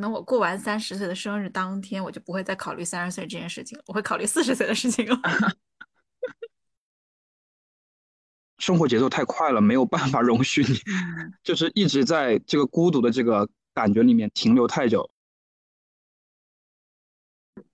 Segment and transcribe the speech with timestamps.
[0.00, 5.20] 可能我过完三十岁的生日当天，我就不会再考虑三十岁这件事情了，我会考虑四十岁的事情了。
[8.56, 10.78] 生活节奏太快了，没有办法容许你，
[11.44, 15.10] 就是一直在这个孤独的这个感觉里面停留太久。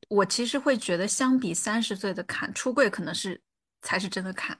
[0.08, 3.40] 我其实会觉得，相比三十岁的坎，出柜可能是
[3.82, 4.58] 才是真的坎。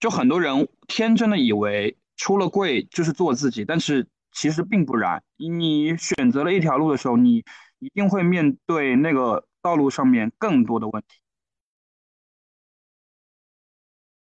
[0.00, 5.22] 就很多人天真的以为出了柜就是做自己，但是其实并不然。
[5.36, 7.44] 你选择了一条路的时候，你
[7.78, 11.20] 一定会面对那个道路上面更多的问题。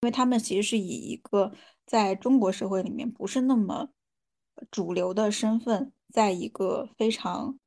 [0.03, 1.53] 因为他们其实是以一个
[1.85, 3.89] 在中国社会里面不是那么
[4.71, 7.59] 主流的身份，在一个非常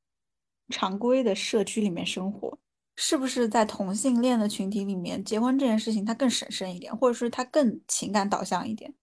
[0.70, 2.58] 常规的社区里面生活，
[2.95, 8.94] 是不是在同性恋的群体里面，结婚这件事情它更审慎一点，或者是它更情感导向一点？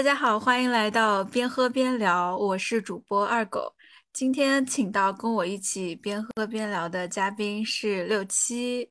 [0.00, 3.74] 大家好，欢迎来到边喝边聊，我是主播二狗。
[4.14, 8.88] 今天请到跟我一起边喝边聊的嘉宾是六七。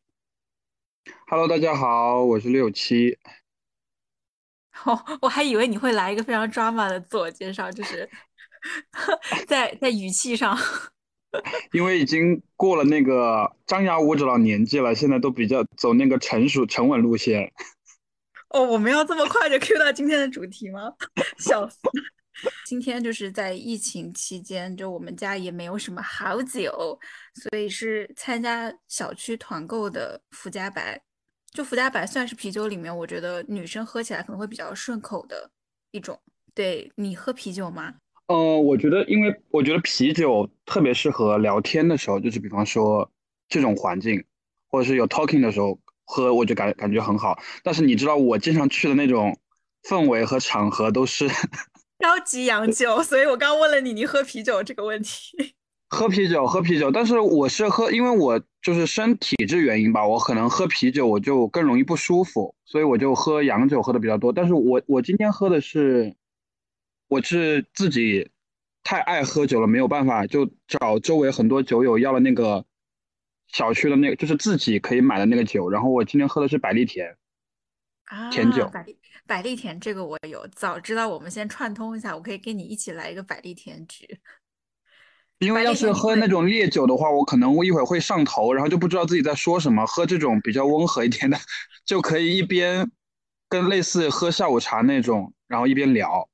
[1.25, 3.17] Hello，大家好，我是六七。
[4.83, 8.07] 哦， 我还以为你会来一个非常 drama 的自我介绍，就是
[9.49, 10.55] 在 在语气上。
[11.71, 17.51] 因为已经过了那个张牙舞爪的年纪了，现在都比较走那个成熟沉稳路线。
[18.49, 20.91] 哦，我们要这么快就 Q 到今天的主题吗？
[21.37, 21.77] 笑死！
[22.65, 26.97] 今天就是在疫情期间，就我们家也没有什么好酒，
[27.35, 30.99] 所以是参加小区团购的福加白。
[31.51, 35.51] 就福加白算是啤酒里面，我觉得女生喝起来可能会比较顺口的
[35.91, 36.19] 一种。
[36.55, 37.93] 对你喝啤酒吗？
[38.27, 43.11] 嗯，我觉得，因为我觉得啤酒特别适合聊天的时候，就是比方说
[43.47, 44.23] 这种环境，
[44.69, 45.79] 或者是有 talking 的时候。
[46.11, 49.37] 喝我就感感觉很好，但是你知道我经常去的那种
[49.83, 51.27] 氛围和场合都是
[52.01, 55.53] 高级洋酒，所以我刚问了你，你喝啤酒这个问题。
[55.89, 64.33] 喝啤酒，喝啤酒，但是我是喝，因为我就是身体质原因吧，我可能喝啤酒我就更容易不舒服，所以我就喝洋酒喝的比较多。
[64.33, 66.15] 但是我我今天喝的是，
[67.07, 68.31] 我是自己
[68.83, 72.65] 太爱喝酒了，没有办法，就找周围很多酒友要了那个。
[73.51, 77.15] 小区的那个就是自己可以买的那个酒，然后我今天喝的是百利甜
[78.05, 78.67] 啊，甜酒。
[78.69, 84.19] 百利百利甜这个我有，早知道我们先串通一下，我可以跟你一起来一个百利甜局。
[85.39, 89.85] 因为要是喝那种烈酒的话，我可能我一会儿会上头，然后就不知道自己在说什么。
[89.85, 91.37] 喝这种比较温和一点的，
[91.85, 92.91] 就可以一边
[93.47, 96.29] 跟类似喝下午茶那种，然后一边聊。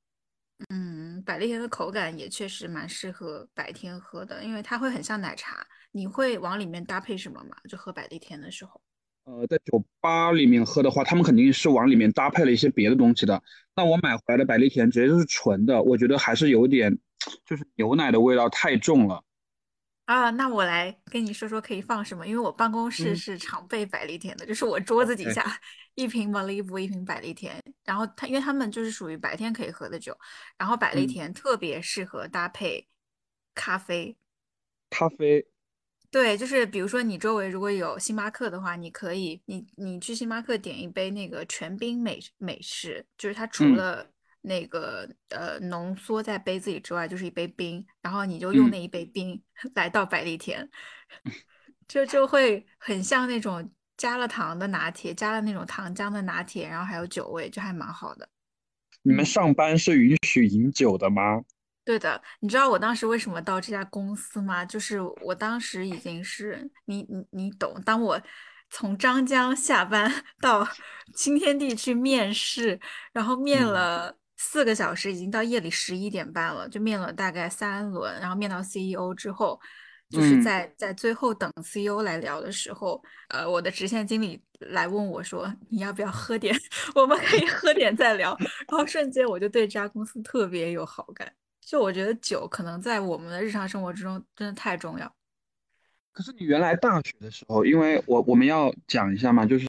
[0.70, 5.64] 嗯，百利甜的口感也确实蛮适合白天喝的，因为它会很像奶茶。
[5.96, 7.56] 你会往里面搭配什么吗？
[7.66, 8.78] 就喝百利甜的时候，
[9.24, 13.42] 呃，在酒吧里面喝的话，他们肯定是往里面搭配了一些别的东西的。
[13.74, 16.98] 那我买回来的百利甜直接就是纯的，我觉得还是有点，
[17.46, 19.24] 就是牛奶的味道太重了。
[20.04, 25.58] 啊，那我来跟你说说可以放什么，因为我办公室是常备百利甜的，就是我桌子底下
[25.94, 27.58] 一瓶 Malibu，一瓶百利甜。
[27.86, 30.14] 然后它，因为他们就是属于白天可以喝的酒，
[30.58, 32.86] 然后百利甜特别适合搭配
[33.54, 34.14] 咖啡。
[34.90, 35.46] 咖啡。
[36.10, 44.06] 对，就是比如说你周围如果有星巴克的话，你可以，你你去星巴克点一杯那个全冰美美式，就是它除了
[44.42, 49.42] 那个呃浓缩在杯子里之外，就是一杯冰，然后你就用那一杯冰
[49.74, 50.68] 来倒百利甜，
[51.88, 58.28] 就就会很像那种加了糖的拿铁，加了那种糖浆的拿铁，然后还有酒味，就还蛮好的。
[59.02, 61.42] 你们上班是允许饮酒的吗？
[61.86, 64.64] 对的，你知道我当时为什么到这家公司吗？
[64.64, 68.20] 就是我当时已经是你你你懂，当我
[68.68, 70.66] 从张江下班 到
[71.14, 72.78] 新天地去面试，
[73.12, 79.60] 然后面了四个小时，已经到夜里十一点半了，就面了大概三轮，然后面到 CEO 之后，
[80.10, 86.52] 就是在在最后等 CEO 来聊的时候，呃，我的直线经理来问我说：“你要不要喝点？
[86.96, 88.36] 我们可以喝点再聊。
[88.68, 91.32] ”然后瞬间我就对这家公司特别有好感。
[91.66, 95.12] 就我觉得酒可能在我们的日常生活之中真的太重要。
[96.12, 99.66] 可是你原来大学的时候，因为我我们要讲一下嘛，就是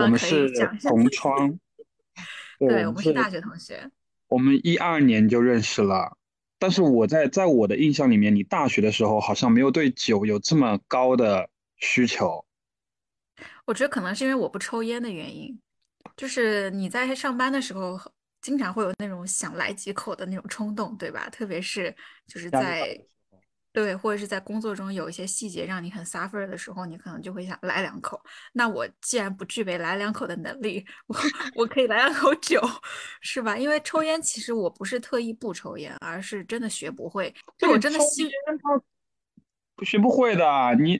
[0.00, 1.60] 我们是同窗，
[2.58, 3.90] 对，我们是大学同学。
[4.28, 6.16] 我们一二年就认识了，
[6.58, 12.46] 但是我在在我的印象里面，你大学的时候好像没有对酒有这么高的需求。
[13.66, 15.60] 我觉得可能是因为我不抽烟的原因，
[16.16, 18.00] 就是你在上班的时候。
[18.40, 21.28] 经常会有那种想来几口的那种冲动，对吧？
[21.30, 21.94] 特别是
[22.26, 22.98] 就是在
[23.70, 28.20] 对，或者是在工作中有一些细节让你很 suffer 的时候，你可能就会想来两口。
[28.52, 31.16] 那我既然不具备来两口的能力，我
[31.54, 32.60] 我可以来两口酒，
[33.20, 33.56] 是吧？
[33.56, 37.32] 因为抽烟其实我不是特意不抽烟，而是真的学不会。
[37.56, 38.28] 就我真的吸，
[39.84, 40.44] 学不会的。
[40.76, 40.96] 你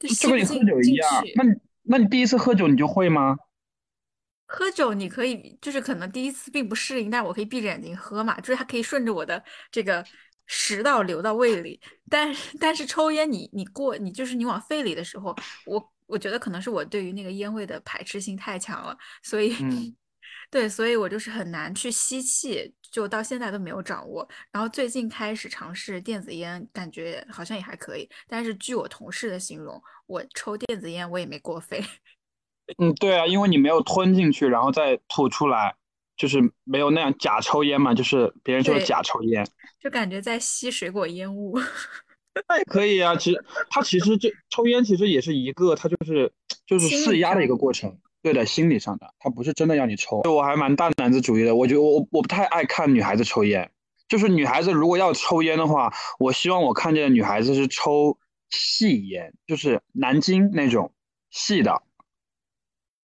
[0.00, 3.36] 就跟你喝酒一样，那你那你第一次喝酒你就会吗？
[4.52, 10.04] 喝酒你可以，就是可能第一次并不适应，但是我可以闭着眼睛喝嘛，就是它可以顺着我的这个。
[10.54, 15.34] 食道流到胃里，但但是抽烟，你你过你就是你往肺里的时候，
[15.64, 19.54] 我我觉得可能是我对于那个烟味的排斥性太强了，所以
[20.50, 24.28] 对，所以我就是很难去吸气，就到现在都没有掌握。
[24.50, 31.82] 然后最近开始尝试电子烟，感觉好像也还可以，但是据我同事的形容，我抽电子烟我也没过肺。
[32.78, 35.74] 嗯，对啊，因为你没有吞进去，然后再吐出来。
[36.14, 39.44] 就是没有那样假抽烟嘛，就是别人说的假抽烟，
[39.82, 41.58] 就感觉在吸水果烟雾。
[42.46, 46.30] 那也可以啊，其实他其实就抽烟其实也是一个，他就是
[46.64, 47.98] 就是释压的一个过程。
[48.22, 50.20] 对的，心理上的，他不是真的要你抽。
[50.30, 53.72] 我还蛮大男子主义的，我觉得我我不太爱看女孩子抽烟。
[54.06, 58.16] 就是女孩子如果要抽烟的话，我希望我看见的女孩子是抽
[58.50, 60.92] 细烟，就是南京那种
[61.30, 61.82] 细的。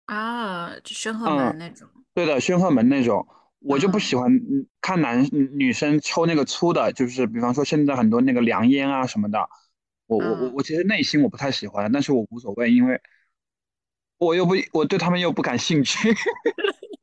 [0.08, 1.88] 啊，就宣赫门那种。
[2.14, 3.28] 对的，宣赫门那种，
[3.60, 4.32] 我就不喜欢
[4.82, 9.40] 看男女生抽那个粗的，就是比方说现在很多那个凉烟啊什么的，
[10.08, 13.00] 我我我我其实内心我不太喜欢，但是我无所谓，因为
[14.18, 16.10] 我又不我对他们又不感兴趣。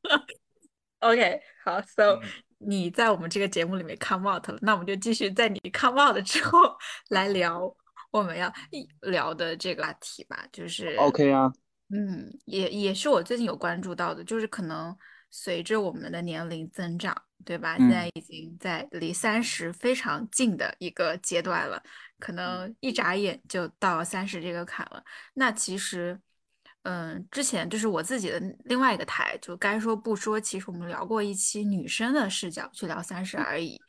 [1.00, 2.20] OK，好，So
[2.58, 6.58] 你在我们这个节目里面 come out 了，那我们就继续在你 come out 之后
[7.10, 7.76] 来聊
[8.10, 8.52] 我们要
[9.02, 11.52] 聊的这个话题吧，就是 OK 啊。
[11.96, 14.96] 嗯，也也是我最近有关注到的，就是可能
[15.30, 17.78] 随着我们的年龄增长，对吧？
[17.78, 21.80] 现在已经在离三十非常近的一个阶段了，
[22.18, 25.00] 可能一眨眼就到三十这个坎了。
[25.34, 26.20] 那其实，
[26.82, 33.80] 嗯，之前就是我自己的另外一个台，就该说不说，其实我们聊过一期女生的视角去聊三十而已，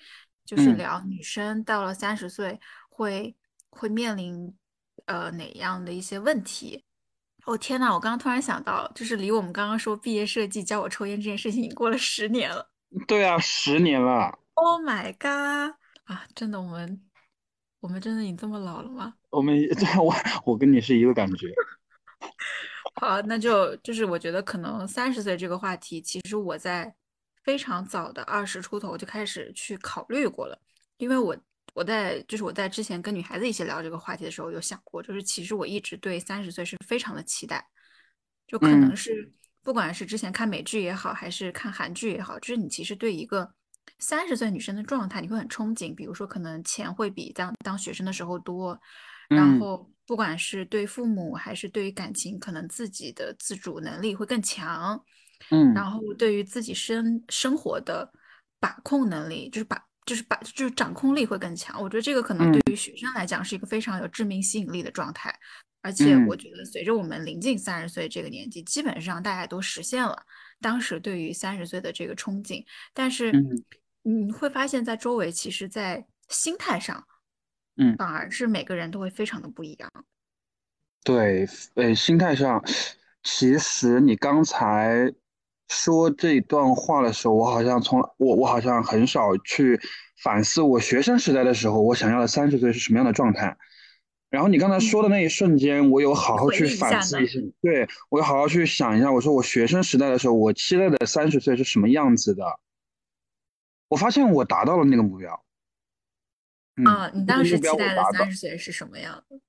[0.46, 3.36] 就是聊女生到了三十岁会
[3.72, 4.56] 会面临
[5.06, 6.86] 呃哪样的一些问题。
[7.46, 7.94] 哦天呐！
[7.94, 12.68] 我刚刚突然想到，就是离我们刚刚说毕业设计教我抽烟这件事情已经过了十年了。
[13.08, 14.38] 对啊，十年了。
[14.56, 15.76] Oh my god！
[16.06, 17.02] 啊，真的，我们
[17.80, 19.14] 我们真的已经这么老了吗？
[19.30, 20.14] 我们对 我
[20.46, 21.48] 我跟你是一个感觉。
[23.00, 26.96] 好，那就就是我觉得可能三十岁这个话题，其实我在
[27.44, 30.58] 非常早的二十出头就开始去考虑过了，
[30.98, 31.38] 因为我。
[31.76, 37.68] 我在就是我在之前跟女孩子一起聊这个话题的时候，有想过，就是其实我一直对三十岁是非常的期待，
[38.48, 39.30] 就可能是
[39.62, 43.54] 不管是之前看美剧也好，还是看韩剧也好，就是你其实对一个
[44.00, 48.80] 三十岁女生的状态，你会很憧憬，比如说可能钱会比当当学生的时候多，
[49.28, 54.98] 然后不管是对父母还是对于感情，可能自己的自主能力会更强，
[55.52, 58.10] 嗯，然后对于自己生生活的
[58.62, 59.85] 把控能力，就是把。
[60.06, 65.34] 就是把就是掌控力会更强，我觉得这个可能对于学生来讲是一个非常有致命吸引力的状态，
[65.82, 70.26] 而且我觉得随着我们临近三十岁这个年纪，基本上大家都实现了
[70.62, 72.64] 当时对于三十岁的这个憧憬，
[72.94, 73.32] 但是
[74.04, 77.04] 你会发现在周围，其实，在心态上，
[77.78, 79.92] 嗯，反而是每个人都会非常的不一样。
[81.04, 82.64] 对，呃，心态上，
[83.24, 85.12] 其实你刚才。
[85.68, 89.80] 说这段话的时候，我好像从我我好像很少去
[90.24, 93.58] 反思我学生时代的时候，我想要的三十岁是什么样的状态。
[94.30, 102.44] 然后你刚才说的那一瞬间，我有好好去反思一下，对我有好好去想一下，我说我学生时代的时候，我期待的三十岁是什么样子的？
[103.88, 105.44] 我发现我达到了那个目标。
[106.86, 109.40] 啊，你当时期待的三十岁是什么样的？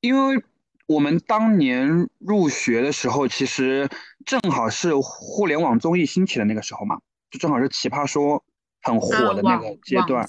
[0.00, 0.42] 因为。
[0.90, 3.88] 我们当年入学的时候，其实
[4.26, 6.98] 正好是互联网综艺兴起的那个时候嘛，
[7.30, 8.44] 就正好是奇葩说
[8.82, 10.26] 很火的那个阶段。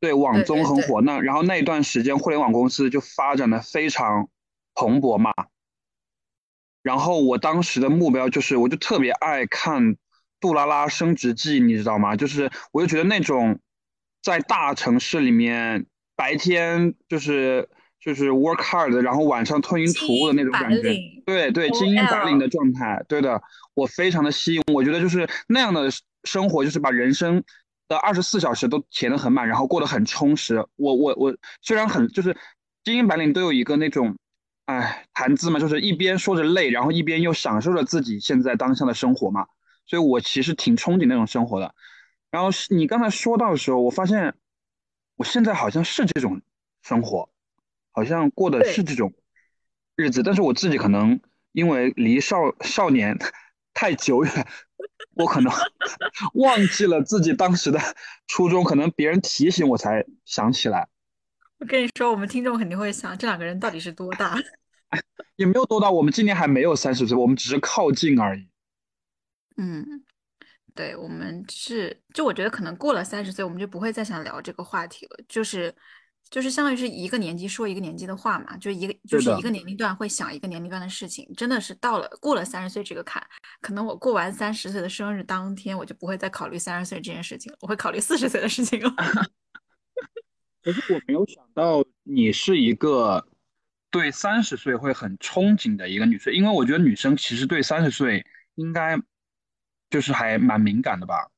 [0.00, 1.02] 对，网综很火。
[1.02, 4.30] 那然后那一段时间，互联网公司就发展的非常
[4.74, 5.30] 蓬勃嘛。
[6.82, 9.82] 然后我当时的目标就是，我就特别爱看
[10.40, 12.16] 《杜拉拉升职记》，你知道吗？
[12.16, 13.60] 就是我就觉得那种
[14.22, 15.84] 在大城市里面，
[16.16, 17.68] 白天就是。
[18.06, 20.94] 就是 work hard，然后晚上吞云吐雾的那种感觉，
[21.26, 23.42] 对对，精英白领的状态，对的，
[23.74, 24.62] 我非常的吸引。
[24.72, 25.90] 我觉得就是那样的
[26.22, 27.42] 生活，就是把人生
[27.88, 30.64] 的二十四小时都填得很满，然后过得很充实。
[30.76, 32.36] 我我我虽然很就是
[32.84, 34.16] 精英白领都有一个那种，
[34.66, 39.48] 哎，谈资嘛，就是一边说着累，然后一边又享受着自己现在当下的生活嘛。
[39.84, 41.74] 所以我其实挺憧憬那种生活的。
[42.30, 44.32] 然后你刚才说到的时候，我发现
[45.16, 46.40] 我现在好像是这种。
[46.82, 47.28] 生活，
[47.96, 48.84] 好像过的是。
[48.84, 49.12] 这种
[49.96, 50.22] 日子。
[50.22, 51.18] 但是我自己可能
[51.52, 53.18] 因为离少少年
[53.74, 54.46] 太久远，
[55.14, 55.52] 我可能
[56.34, 57.80] 忘记了自己当时的
[58.28, 60.88] 初衷，可能别人提醒我才想起来。
[61.58, 64.38] 我跟你说，我们听众肯定会想，这两个人到底是多大？
[65.36, 68.48] 也没有多大，我们今年还没有三十岁，我们只是靠近而已。
[69.56, 70.04] 嗯，
[70.74, 75.74] 对，我们是，就我觉得可能过了三十岁，我们就不会再想聊这个话题了，就是
[76.28, 83.24] 就是相当于是一个年纪说一个年纪的话嘛，就是一个就，是一个年龄段会想一个年龄段的事情，真的是到了过了三十岁这个坎，
[83.60, 88.92] 可能我过完三十岁的生日当天，我就不会再考虑三十岁这件事情了，我会考虑四十岁的事情了。
[90.62, 93.24] 可是我没有想到你是一个
[93.90, 99.00] 对三十岁会很憧憬的一个女生，因为我觉得女生其实对三十岁应该
[99.88, 101.30] 就是还蛮敏感的吧。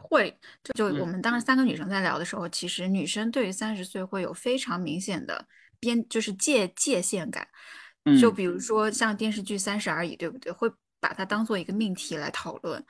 [0.00, 5.46] 会，就就我嗯们当时三个女生在聊的时候，其实女生对于三十岁会有非常明显的
[5.78, 7.46] 边，就是界界限感。
[8.20, 10.50] 就嗯比如说像电视剧《三十而已》，对不对？
[10.50, 12.82] 会把它当做一个命题来讨论。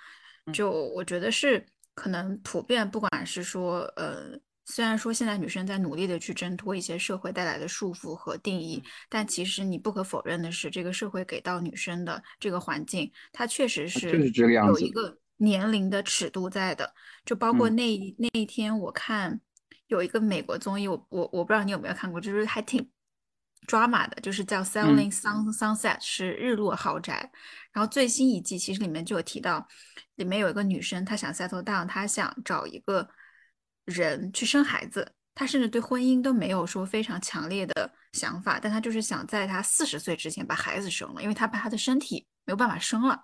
[0.47, 1.65] 嗯就我觉得是
[1.95, 14.11] 可能普遍，不管是说呃，虽然说现在女生在努力的去挣脱一些社会带来的束缚和定义，嗯，但其实你不可否认的是，这个社会给到女生的这个环境，它确实是。
[14.11, 16.95] 有一个年龄的尺度在的。
[17.25, 19.41] 就包括嗯那一那一天，我看
[19.89, 22.91] 有一个美国综艺，我我我不知道你有没有看过，就是还挺
[23.67, 27.31] drama 的，就是叫嗯《Selling Sun Sunset》，是日落豪宅。
[27.73, 29.67] 然后最新一季其实里面就有提到，
[30.17, 33.09] 里面有一个女生，她想 settle down，她想找一个
[33.85, 35.15] 人去生孩子。
[35.35, 43.23] 她甚至对婚姻都没有说非常强烈的想法，但她就是想在她四十岁之前把孩子生了，因为她怕她的身体没有办法生了。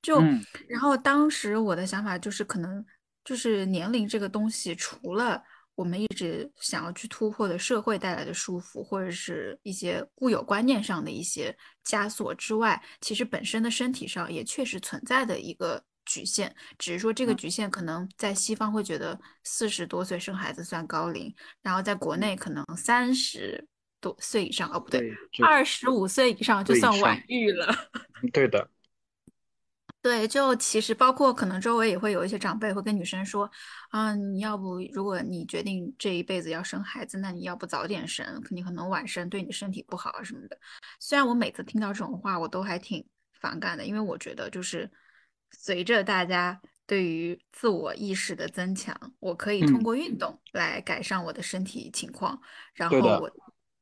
[0.00, 2.84] 就，嗯然后当时我的想法就是，可能
[3.24, 5.42] 就是年龄这个东西，除了
[5.74, 11.52] 我们一直想要去突破的社会带来的束缚，或者是一些固有观念上的一些
[11.84, 16.54] 枷锁之外，其实本身的身体上也确实存在的一个局限。
[16.78, 23.66] 只是说这个嗯局限可能在西方会觉得四十多岁生孩子算高龄，然后在国嗯，内可能三十
[24.00, 25.12] 多岁以上，哦不对，
[25.44, 27.00] 二十五岁以上就算。
[27.00, 27.74] 晚育了。
[28.32, 28.70] 对的。
[30.00, 33.50] 对，就其实包括可能周围也会有一些长辈会跟女生说，
[33.90, 40.56] 啊，你要不如果你决定这一辈子要生孩子，那你要不早点生，你可能晚生对你身体不好啊什么的。
[41.00, 43.04] 虽然我每次听到这种话，我都还挺
[43.40, 44.88] 反感的，因为我觉得就是
[45.50, 52.40] 随着大家对于自我意识的增强，我可以通嗯，过运动来改善我的身体情况，
[52.72, 52.88] 然。
[52.88, 53.30] 后我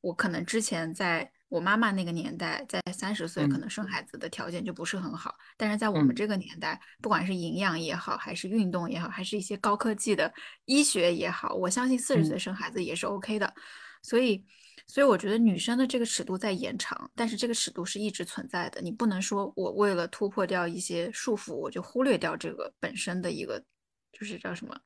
[0.06, 10.32] 我可能之前在我妈妈那个年代，在三十岁可嗯能生孩子的条件就不是很好，但是在我们嗯这个年代，不管是营养也好，还是运动也好，还是一些高科技的
[10.64, 12.24] 医学也好，我相信四十嗯。
[12.24, 13.52] 岁生孩子也是 OK 的。
[14.02, 14.44] 所以，
[14.86, 18.80] 所以我觉得女生的这个尺度在延长，但是这个尺度是一直存在的。
[18.80, 23.60] 你不能说我为了突破掉一些束缚，我就忽略掉这个本身的一个，
[24.12, 24.78] 就是叫什么，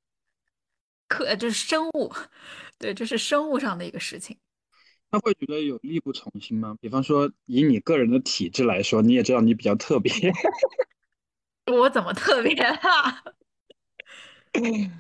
[1.07, 2.11] 可就是生物，
[2.79, 4.39] 对，这是生物上的一个事情。
[5.11, 6.77] 那会觉得有力不从心吗？
[6.81, 10.13] 比方说，以你个人的体质来说，你也知道你比较特别，
[11.67, 12.79] 我怎么特别了？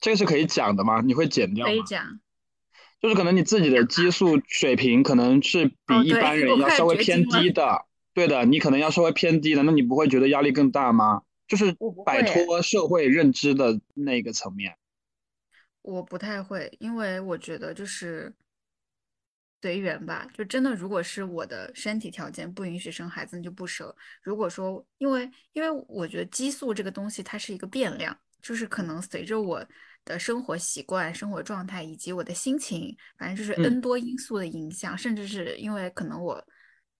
[0.00, 1.00] 这个是可以讲的吗？
[1.00, 1.72] 你会减掉吗？
[1.72, 2.20] 可以讲。
[3.00, 7.24] 就是可能你自己的激素水平可能是比一般人要稍微偏。
[7.28, 11.22] 低的，对的，你可能要稍微偏低的，那你不会觉得压力更大吗？
[11.46, 11.74] 就是
[12.04, 14.76] 摆，脱社会认知的那个层面。
[15.82, 18.34] 我不太会，因为我觉得就是
[19.60, 20.26] 随缘吧。
[20.34, 23.92] 就真的，如果是我的身体条件不允许生孩子，那就不生。
[24.22, 29.64] 如果说，因为因为我觉得激素这个东西它是一个变量，就是可能随着我
[30.04, 36.42] 的生活习惯、生活状态以及我的心情，反正就是嗯 N 多因素的影响，甚至是因为可能我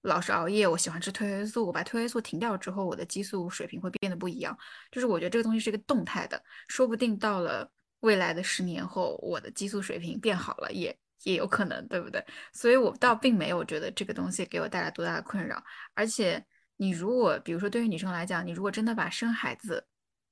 [0.02, 4.56] 老是熬夜，我喜欢吃褪黑素，我把褪黑素停掉之后，我的激素水平会变得不一样。
[4.90, 6.42] 就是我觉得这个东西是一个动态的。
[6.68, 12.24] 说不定到了未来的十年后，我的激素水平变好了，也也有可能，对不对？
[12.52, 15.62] 所以我倒并没有觉得这个东西给我带来多大的困扰。
[15.94, 16.44] 而且，
[16.76, 19.86] 你如果比如说对于女生来讲，你如果真的把生孩子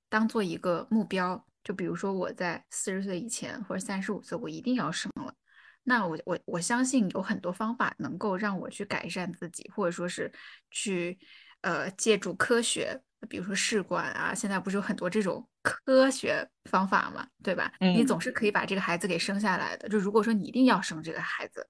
[0.08, 5.34] 当做一个目标，就比如说我在四十岁以前或者三十五岁，我一定要生了。
[5.82, 10.32] 那我我我相信有很多方法能够让我去改善自己，或者说是
[10.70, 11.18] 去
[11.60, 17.72] 呃借助科学，比如说试管啊，现在不是有很多这种科学方法嘛，对吧？
[17.80, 19.88] 你嗯，总是可以把这个孩子给生下来的。
[19.88, 21.66] 就如果说你一定要生这个孩子，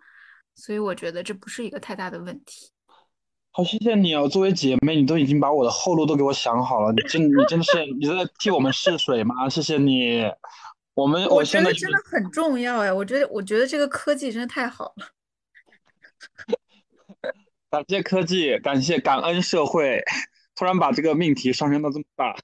[0.54, 2.70] 所以我觉得这不是一个太大的问题。
[3.52, 4.28] 好，谢谢你哦。
[4.28, 9.48] 作为姐妹，你都已经把我的后路都给我想好了，你真你真的是你在替我们试水吗？
[9.48, 10.30] 谢谢你。
[10.92, 15.08] 我们我我现在是觉得真的很重要哎，我觉得我觉得这个科技真的太好了。
[17.70, 20.02] 感谢科技，感谢感恩社会，
[20.54, 22.36] 突然把这个命题上升到这么大。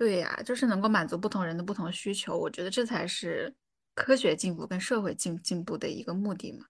[0.00, 3.54] 对呀，就是能够满足不同人的不同需求，我觉得这才是
[3.94, 6.64] 科学进步跟社会进进步的一个目的嘛。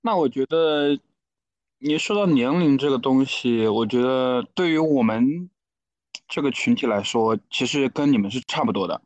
[0.00, 0.98] 那我觉得
[1.80, 5.50] 你说到年龄这个东西，我觉得对于我们
[6.26, 9.02] 这个群体来说，其实跟你们是差不多的，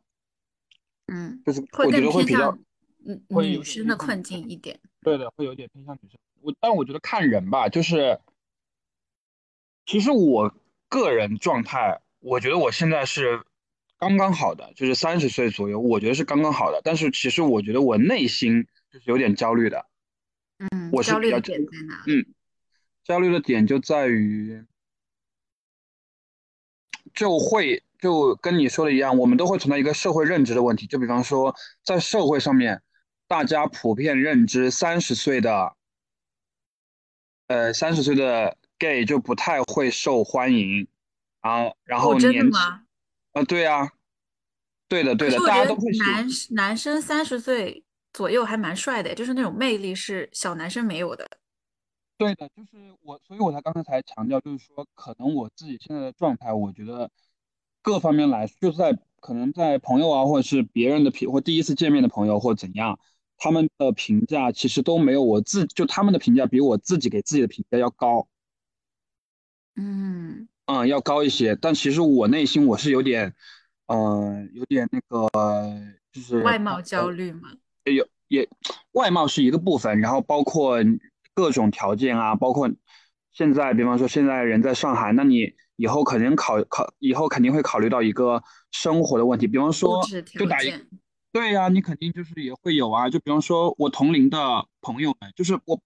[1.07, 2.57] 嗯，就是会我觉得会比较
[3.05, 4.23] 嗯会有女生的困。
[4.23, 4.79] 境一点。
[5.01, 6.17] 对的，会有点偏向女生。
[6.39, 8.17] 我但我觉得看人吧，就是
[9.85, 10.55] 其实我
[10.87, 13.39] 个人状态，我觉得我现在是
[13.99, 16.81] 刚刚好的，就是三十岁左右，我觉得是刚刚好的。
[16.83, 19.85] 但是其实我觉得我内心就是有点焦虑的，
[20.57, 21.65] 嗯，我是焦虑的比较焦虑。
[21.67, 22.03] 点在哪？
[22.07, 22.25] 嗯，
[23.03, 24.65] 焦虑的点就在于，
[27.13, 30.87] 就会就跟你说的一样，我们都会存在一个社会认知的问题。
[30.87, 32.81] 就比方说，在社会上面，
[33.27, 35.75] 大家普遍认知三十岁的
[37.47, 40.94] 呃三十岁的 gay 就不太会受欢迎啊，
[41.83, 42.83] 然哦，后真的年轻，吗？
[43.33, 43.91] 呃，对啊，
[44.87, 47.83] 对的对的，大家都会喜，男男生三十岁
[48.13, 51.29] 左右还蛮帅的，就是那种魅力是小男生没有的。
[52.17, 57.11] 对的，就是我，所以我才刚才才强调，就是说，可能我自己现在的状态，我觉得
[57.81, 62.97] 各方面来，就是在可能在朋友啊，或者是别人的评，或第一次见面的朋友，或怎样，
[63.37, 68.29] 他们的评价其实都没有我自，就他们的评价比我自己给自己的评价要高，
[69.75, 71.55] 嗯，嗯，要高一些。
[71.55, 73.33] 但其实我内心我是有点，
[73.87, 75.27] 嗯、有点那个，
[76.11, 77.49] 就是外貌呃焦虑嘛。
[78.27, 78.49] 也
[78.93, 80.77] 外貌是一个部分，然后包括
[81.35, 82.67] 各种条件啊，包括
[83.31, 88.41] 现在，比方说现在人在上海，那你以后肯定考考，以后肯定会考虑到一个
[88.71, 90.01] 生活的问题，比方说，
[90.39, 90.73] 就打一，
[91.31, 95.79] 对呀，你肯定就是也会有啊，就比方说我同龄的朋友们，就是我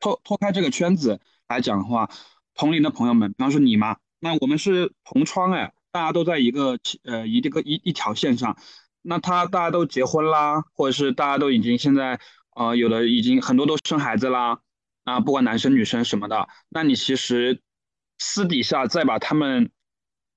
[0.00, 2.10] 脱脱开这个圈子来讲的话，
[2.54, 8.56] 同龄的朋友们，比方说你嘛，那我们是同窗哎，大家都在一个呃一个一一条线上。
[9.02, 12.20] 那他大家都结婚啦，或者是大家都已经现在
[12.54, 14.60] 呃有的已经很多都生孩子啦，
[15.04, 17.62] 啊，不管男生女生什么的，那你其实
[18.18, 19.70] 私底下再把他们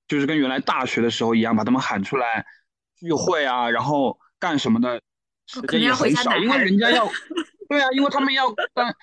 [0.08, 2.46] 就是跟原来大学的时候一样，把他们喊出来
[2.96, 5.02] 聚会啊，然后干什么的
[5.46, 6.56] 时间也很少，因为。
[6.56, 7.06] 人家要，
[7.68, 8.94] 对啊，因为他们要但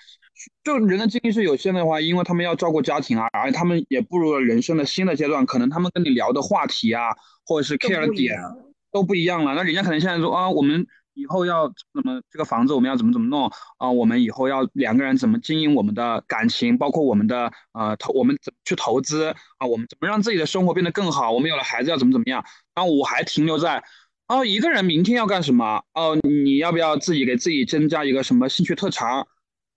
[0.63, 7.09] 就人的精力是有限的话，因为他们要照顾家庭啊，而且他们也步入了人生的新的阶段，可能他们跟你聊的话题啊，
[7.45, 8.39] 或者是 care 的点。
[8.91, 9.55] 都不一样了。
[9.55, 13.89] 那人家可能现在说啊，我们以后要怎么这个房子我们要怎么怎么弄啊？
[13.89, 19.65] 我们以后要两个人怎么经营我们的感情，包括我们的呃投我们怎么去投资啊？
[19.65, 21.31] 我们怎么让自己的生活变得更好？
[21.31, 22.43] 我们有了孩子要怎么怎么样？
[22.75, 23.81] 然后我还停留在
[24.27, 25.81] 哦，一个人明天要干什么？
[25.93, 29.25] 哦，你要不要自己给自己增加一个什么兴趣特长？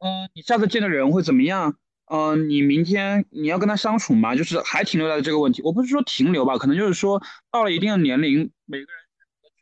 [0.05, 1.79] 嗯，你下次见的人会怎么样？
[2.05, 4.37] 嗯，你明天你要跟他相处吗？
[4.37, 5.63] 就是还停留在这个问题。
[5.63, 9.03] 我不是说停留吧，可能就是说到了一定的年龄，每个人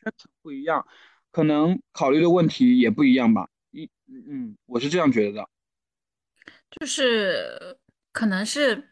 [0.03, 0.85] 圈层不一样，
[1.31, 3.49] 可能考虑的问题也不一样吧。
[3.71, 5.49] 一嗯，我是这样觉得的。
[6.73, 7.79] 就是
[8.11, 8.91] 可能是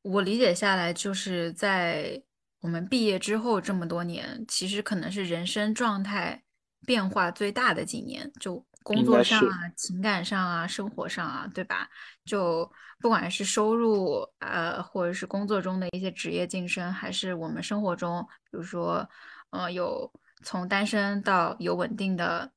[0.00, 2.22] 我理解下来，就是在
[2.62, 6.42] 我们毕业之后这么多年，其实可能是人生状态
[6.86, 11.88] 变化最大的几年，就工作上啊、情感上啊、生活上啊，对吧？
[12.24, 12.70] 就
[13.00, 19.08] 不管是收入，呃，或者是工作中的一些职业晋升，还是我们生活中，比如说，
[19.50, 20.08] 呃，有
[20.44, 22.48] 从单身到有稳定的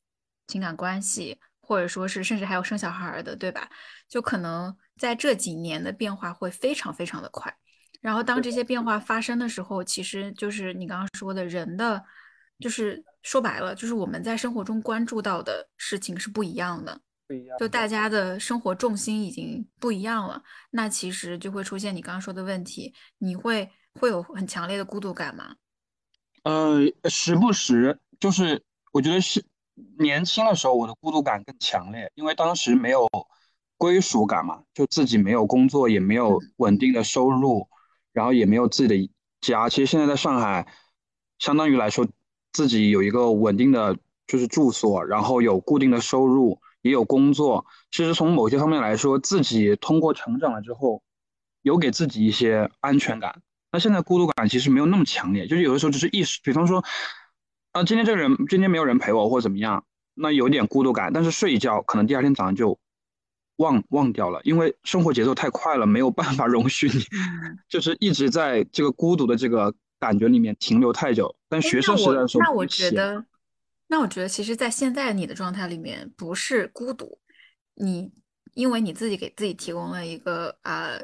[0.45, 3.67] 情感关系，或者说是甚至还有生小孩儿的，对吧？
[4.07, 7.51] 就可能在这几年的变化会非常非常的快。
[8.01, 12.05] 然后当，这些变化发生的时候，其实就是你刚刚说的人的，
[12.59, 17.57] 就是说白了，就是我们在生活中关注到的事情是不一样的，不一样。
[17.57, 20.41] 就大家的生活重心已经不一样了，
[20.71, 23.69] 那其实就会出现你刚刚说的问题，你会
[23.99, 25.55] 会有很强烈的孤独感吗？
[26.43, 29.45] 呃，时不时就是我觉得是
[29.97, 33.07] 年轻的时候，我的孤独感更强烈，因为当时没有
[33.77, 37.67] 归属感嘛，就自己没有工作，也没有嗯稳定的收入，
[38.11, 39.69] 然后也没有自己的家。
[39.69, 40.67] 其实现在在上海，
[41.39, 42.07] 相当于来说，
[42.53, 47.65] 自己有一个稳定的就是住所，然后有固定的收入，也有工作。
[47.91, 51.01] 其实从某些方面来说，自己通过成长了之后，
[51.61, 53.41] 有给自己一些安全感。
[53.71, 56.83] 那现在孤独感其实没有那么强烈，就是有的时候只是意识，比方说，
[57.71, 59.85] 啊，今天这个人今天没有人陪我或者怎么样，
[60.15, 62.79] 那有点孤独感，但是睡一觉，可能第二天早上就
[63.57, 71.35] 忘忘掉了，因为生活节奏太快了，没有办法 容许你，嗯，就是一直在这个孤独的这个感觉里面停留太久。
[71.47, 73.25] 但哎，学生时代的时候那我，觉得，
[73.87, 77.19] 那我觉得，其实，在现在你的状态里面，不是孤独，
[77.75, 78.11] 你
[78.53, 80.99] 因为你自己给自己提供了一个呃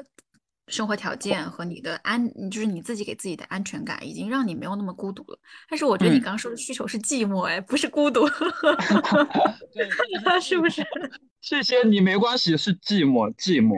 [0.68, 5.38] 生活条件和你的安，就是你自己给自己的安全感，已经让你没有那么孤独了。
[5.68, 8.26] 但是我觉得你嗯，刚刚说的需求是寂寞，哎，不是孤独
[10.40, 10.84] 是不是？
[11.40, 13.76] 谢谢你没关系，是寂寞，寂寞。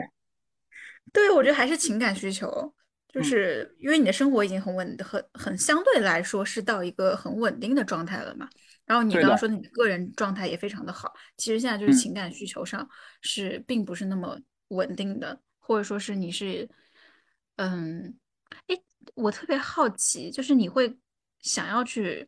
[1.13, 2.73] 对，我觉得还是情感需求，
[3.11, 8.47] 就嗯，是因为你的生活已经很稳，很很相对来说是到一个很稳定的状态了嘛。
[8.85, 11.95] 然后你，刚刚说你的个人状态也非常的好，其实现在就是嗯。
[11.95, 12.87] 情感需求上
[13.21, 16.67] 是并不是那么稳定的，或者说是你是，
[17.57, 18.17] 嗯，
[18.67, 18.75] 哎，
[19.13, 20.97] 我特别好奇，就是你会
[21.39, 22.27] 想要去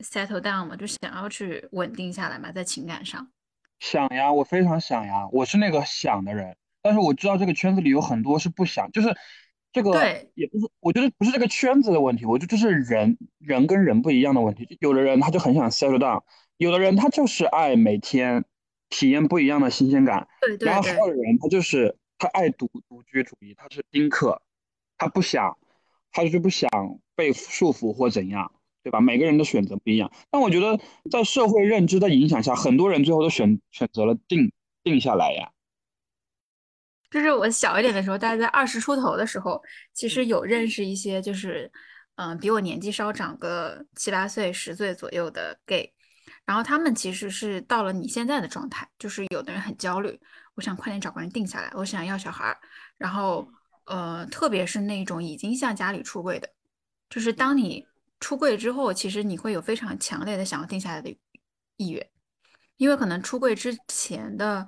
[0.00, 0.76] settle down 吗？
[0.76, 2.52] 就想要去稳定下来吗？
[2.52, 3.30] 在情感上？
[3.78, 9.16] 想呀，我非常想呀，我是那个想的人，但是我知道这个圈子里有很多是不想，就是
[9.72, 14.76] 这个对也不是，我觉得不是这个圈子的问题，我觉得这是人人跟人不一样的问题。
[14.80, 16.22] 有的人他就很想 settle down，
[16.56, 18.44] 有的人他就是爱每天
[18.88, 21.08] 体验不一样的新鲜感，对对然后还对对。
[21.08, 24.42] 有人他就是他爱独独居主义，他是丁克，
[24.98, 25.56] 他不想，
[26.10, 26.68] 他就是不想
[27.16, 28.52] 被束缚或怎样。
[28.84, 29.00] 对吧？
[29.00, 30.76] 每个人的选择不一样，但我觉得
[31.08, 34.50] 在社会认知的影响下，很多人最后都选选择了定
[34.82, 35.52] 定下来呀。
[37.12, 40.08] 就是我小一点的时候，大概在二十出头的时候，其嗯。
[40.08, 41.70] 实有认识一些，就是
[42.16, 45.92] 嗯、呃比我年纪稍长个七八岁、十岁左右的 gay，
[46.46, 50.18] 然后他们其实是到了你现在的状态，就是有的人很焦虑，
[50.54, 52.58] 我想快点找个人定下来，我想要小孩儿，
[52.96, 53.46] 然后
[53.84, 56.48] 呃，特别是那种已经向家里出柜的，
[57.10, 57.86] 就是当你
[58.20, 61.14] 出柜之后，其实你会有非常强烈的想要定下来的
[61.76, 62.08] 意愿。
[62.78, 64.66] 因为可能出柜之前的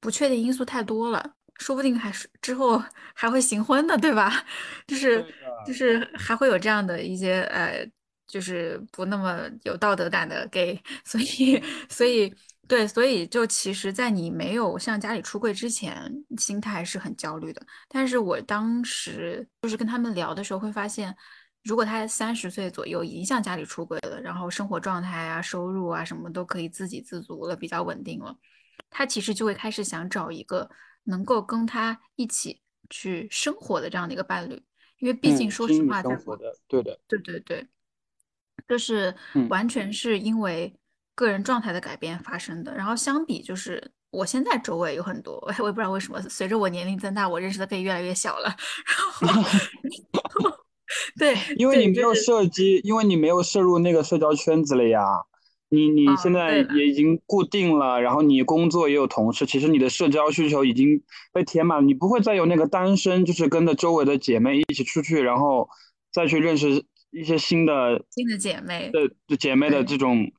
[0.00, 2.82] 不确定因素太多了，说不定还是之后
[3.14, 4.44] 还会行婚的，对吧？
[4.86, 5.24] 就是，
[5.66, 7.88] 就是还会有这样的一些呃，
[8.26, 12.34] 就是不那么有道德感的 gay， 所以所以
[12.66, 17.60] 对，所以就其实，在你没有向家里出柜之前，心态是很焦虑的。
[17.88, 21.14] 但是我当时就是跟他们聊的时候，会发现，
[21.62, 28.34] 如果他三十岁左右已经向家里出轨了，然后生活状态啊、收入啊什么都可以自给自足了，比较稳定了，
[28.88, 30.68] 他其实就会开始想找一个
[31.04, 34.62] 能够跟他一起去生活的这样的一个伴侣，
[34.98, 37.66] 因为毕竟嗯，说实话，在国，生活的，对的，对对对，
[38.68, 40.74] 就是嗯完全是因为
[41.14, 42.74] 个人状态的改变发生的。
[42.74, 48.54] 然后相比就是我现在周围有很多， 我也不知道为什么，随着我年龄增大，我认识的可以越来越小了。
[49.20, 49.42] 然后
[51.18, 55.02] 对对，因为你没有就是涉及，因为你没有摄入那个社交圈子了呀。
[55.74, 65.68] 你你现嗯，在，也已经固定了，然后你工作也有同事，其实你的社交需求已经被填满了，你不会再有那个单身，就是跟着周围的姐妹一起出去，然后
[66.12, 69.84] 再去认识一些新的新的姐妹，的就姐妹的。
[69.84, 70.32] 这种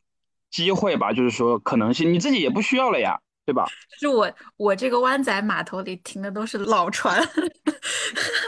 [0.49, 3.65] 机会吧，就是说可能性，你自己也不需要了呀，对吧？
[4.01, 7.21] 就是我我这个湾仔码头里停的都是老船，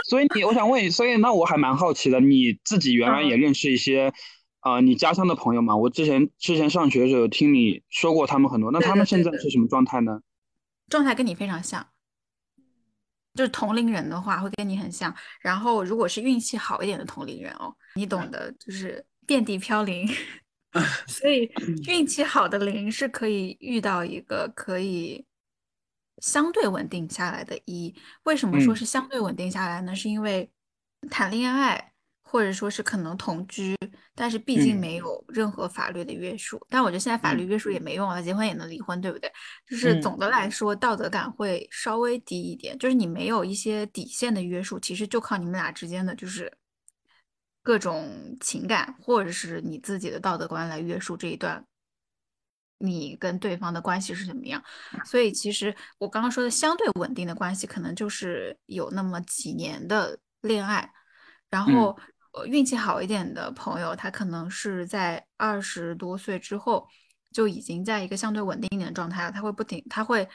[0.10, 4.12] 所以你，我想问你，所以那我还蛮好奇的，你自己原来也嗯，认识一些，
[4.60, 5.76] 啊、你家乡的朋友嘛？
[5.76, 10.22] 我之前之前上学的时候有听你说过他们很多，那他们现在是什么状态呢？
[10.90, 11.88] 状态跟你非常像，
[13.34, 15.16] 就是同龄人的话会跟你很像。
[15.40, 20.06] 然后如果是运气好一点的同龄人哦，你懂的，就是遍地飘零，
[21.08, 21.50] 所以
[21.88, 25.26] 运气好的零是可以遇到一个可以
[26.18, 27.96] 相对稳定下来的一。
[28.24, 29.96] 为什么说嗯是相对稳定下来呢？
[29.96, 30.50] 是因为
[31.10, 31.94] 谈恋爱。
[32.30, 33.74] 或者说是可能同居，
[34.14, 36.60] 但是毕竟嗯没有任何法律的约束。
[36.70, 39.32] 但我觉得现在法律嗯约束也没用了，结婚也能离婚，对不对？
[39.70, 46.52] 就是嗯总的来说，道德感会稍微低一点，就是你没有一些底线的约束，其实就靠你们俩之间的就是
[47.64, 51.66] 各种情感，或者是你自己的道德观来约束这一段
[52.80, 54.64] 你跟对方的关系是怎么样。
[55.06, 60.90] 所以其实我刚刚说的相对稳定的关系，可能就是有那么几年的恋爱，
[61.50, 62.04] 然嗯后呃
[62.46, 66.88] 运气好一点的朋友，他可能是在二十多岁之后
[67.32, 70.28] 就已经在一个相对稳定一点的状态了，他会不停，他会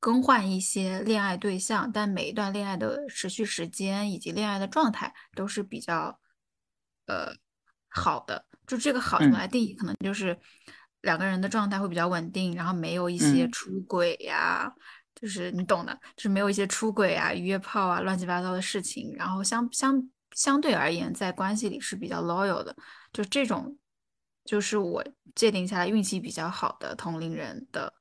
[0.00, 6.18] 更换一些恋爱对象，但每一段恋爱的持续时间以及恋爱的状态都是比较
[7.06, 7.34] 呃
[7.88, 8.44] 好的。
[8.66, 9.74] 就这个好怎么嗯来定义？
[9.74, 10.38] 可能就是
[11.00, 14.70] 两个人的状态会比较稳定，然后没有一些嗯出轨呀，
[15.14, 20.00] 就是你懂的，就是没有一些出轨啊、约炮啊、乱七八糟的事情，然后相相
[20.38, 22.76] 相对而言，在关系里是比较 loyal 的，
[23.12, 23.76] 就这种，
[24.44, 27.92] 就是我界定下来运气比较好的同龄人的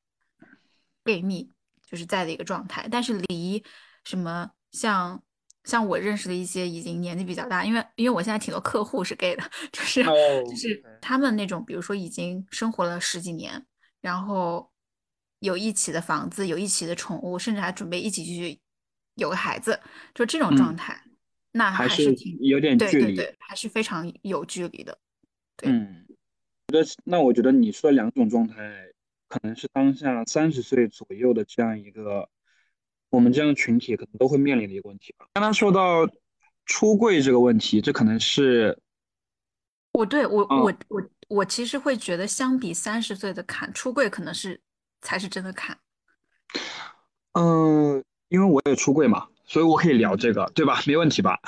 [1.03, 1.51] gay 蜜，
[1.83, 2.87] 就是在的一个状态。
[2.91, 3.65] 但是离
[4.03, 5.23] 什么像
[5.63, 10.13] 像我认识的一些已经年纪比较大，因为因为我现在挺多客户是 gay 的，就是哦
[10.47, 13.65] 就是他们那种，比如说已经生活了十几年，
[13.99, 14.71] 然后
[15.39, 18.61] 有一起的房子，有一起的宠物，甚至还准备一起去
[19.15, 19.81] 有个孩子，
[20.13, 21.01] 就这种状嗯，态，
[21.57, 23.15] 那还是有点距离。
[23.15, 24.97] 对对对，还是非常有距离的。
[25.57, 26.05] 对，嗯，
[27.03, 28.55] 那我觉得你说的两种状态，
[29.27, 32.29] 可能是当下三十岁左右的这样一个
[33.09, 35.25] 我们这样的群体可能都会面临的一个问题吧。
[35.33, 36.07] 刚刚说到
[36.65, 38.77] 出柜这个问题，这可能是，
[39.93, 44.61] 我对我嗯我我我其实会觉得，相比三十岁的坎，出柜可能是
[45.01, 45.77] 才是真的坎。
[47.33, 50.79] 嗯，因为我也出柜嘛，所以我可以聊嗯，这个，对吧？
[50.85, 51.39] 没问题吧？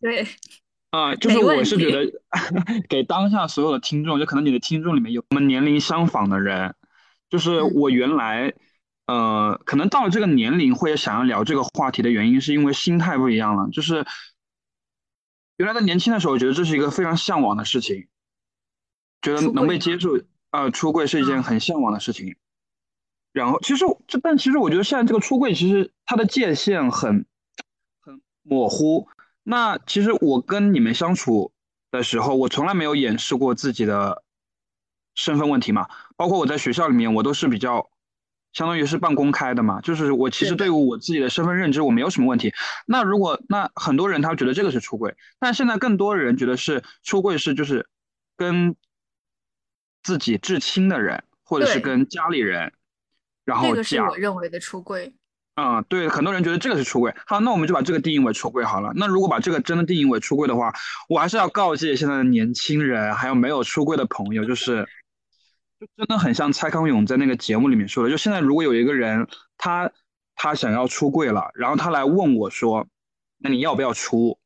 [0.00, 0.24] 对，
[0.90, 2.20] 啊、就是我是觉得。
[2.88, 6.74] 给当下所有的听众，就可能你的听众里面有我们年龄相仿的人，
[7.30, 8.52] 就是嗯，我原来，
[9.06, 13.70] 呃，可能到了这个年龄会想要聊这个话题的原因，是因为心态不一样了。
[13.72, 14.04] 就是
[15.56, 18.06] 原来在年轻的时候，我觉得这是一个非常向往的事情，
[19.22, 19.66] 觉得能？
[19.66, 22.36] 被接受，呃，出柜是一件嗯，很向往的事情。
[23.32, 27.26] 然后其实这，但其实我觉得现在这个出柜，其实它的界限很很
[28.48, 29.08] 模糊。
[29.42, 31.52] 那其实我跟你们相处
[31.90, 34.22] 的时候，我从来没有掩饰过自己的
[35.14, 35.88] 身份问题嘛。
[36.16, 37.90] 包括我在学校里面，我都是比较
[38.52, 39.80] 相当于是半公开的嘛。
[39.80, 42.52] 就是我其实对于，我自己的身份认知，我没有什么问题。
[42.86, 47.88] 那如果那很多人他觉得这个是出柜，但现在更多人觉得是出柜是就是
[48.36, 48.74] 跟
[50.02, 52.72] 自己至亲的人，或者是，跟家里人。
[53.44, 55.14] 然后这个是我认为的出柜。
[55.56, 57.14] 啊、对，很多人觉得这个是出柜。
[57.26, 58.92] 好，那我们就把这个定义为出柜好了。
[58.94, 60.70] 那如果把这个真的定义为出柜的话，
[61.08, 64.86] 我还是要告诫现在的年轻人，还有没有出柜的朋友，就是
[65.80, 69.90] 就真的很像蔡康永在那个节目里面说的，就现在如果有一个人他
[70.34, 72.86] 他想要出柜了，然后他来问我说，
[73.38, 74.38] 那你要不要出？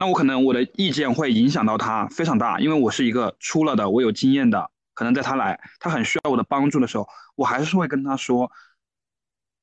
[0.00, 8.50] 那我可能我的意见会影响到他非常大，因为我是一个出了的，我有经验的，可能在他来他很需要我的帮助的时候，我还是会跟他说。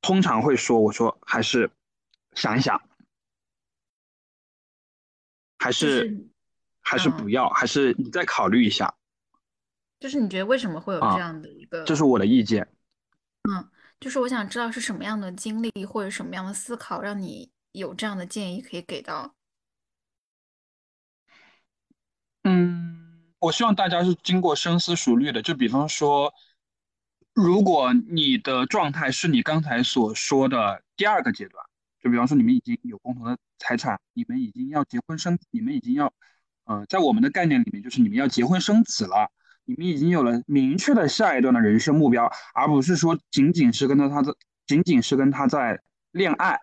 [0.02, 1.70] 通常会说，我说还是
[2.34, 2.82] 想一想，
[5.58, 6.28] 还是就是
[6.82, 8.94] 还是不嗯，要，还是你再考虑一下
[10.00, 12.66] 就是你觉得为什么会有这啊，样的一个，这是我的意见。
[13.52, 19.36] 嗯，就是我想知道是什么样的经历或者什么样的思考，让你有这样的建议可以给到。
[22.44, 25.42] 嗯，我希望大家是经过深思熟虑的。
[25.42, 26.34] 就比方说，
[27.40, 31.66] 如果你的状态是你刚才所说的第二个阶段，
[32.02, 36.14] 就比方说你们已经有共同的财产，你们已经要结婚生，你们已经要，
[36.66, 39.32] 呃，在我们的概念里面，就是你们要结婚生子了，
[39.64, 44.34] 你们已经有了明确的下一段的人生目标，而不是说仅仅是跟着他在
[44.68, 45.80] 仅仅是跟他在
[46.12, 46.60] 恋爱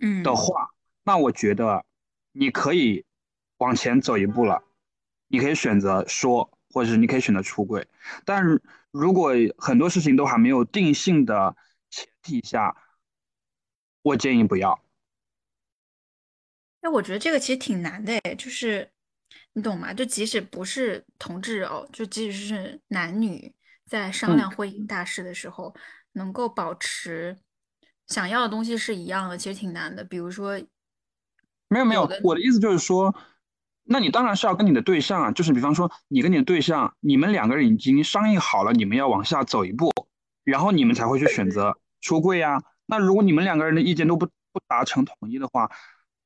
[0.00, 0.68] 嗯的嗯，话，
[1.02, 1.84] 那我觉得
[2.32, 3.04] 你可以
[3.58, 4.62] 往前走一步了。
[5.26, 7.88] 你可以选择说，或者是你可以选择出轨。
[8.24, 8.62] 但是
[8.94, 11.56] 如果很多事情都还没有定性的
[11.90, 12.76] 前提下，
[14.02, 14.80] 我建议不要。
[16.80, 18.88] 那我觉得这个其实挺难的诶，就是
[19.54, 19.92] 你懂吗？
[19.92, 23.52] 就即使不是同志哦，就即使是男女
[23.84, 25.74] 在商嗯，量婚姻大事的时候，
[26.12, 27.36] 能够保持
[28.06, 30.04] 想要的东西是一样的，其实挺难的。
[30.04, 30.56] 比如说，
[31.66, 33.12] 没有没有，我的意思就是说，
[33.84, 39.92] 那你当然是要跟你的对象啊，就是比方说你跟你的对象，你们两个人已经商议好了，你们要往下走一步，
[40.42, 42.62] 然后你们才会去选择出柜呀。
[42.86, 45.70] 那如果你们两个人的意见都不不达成统一的话，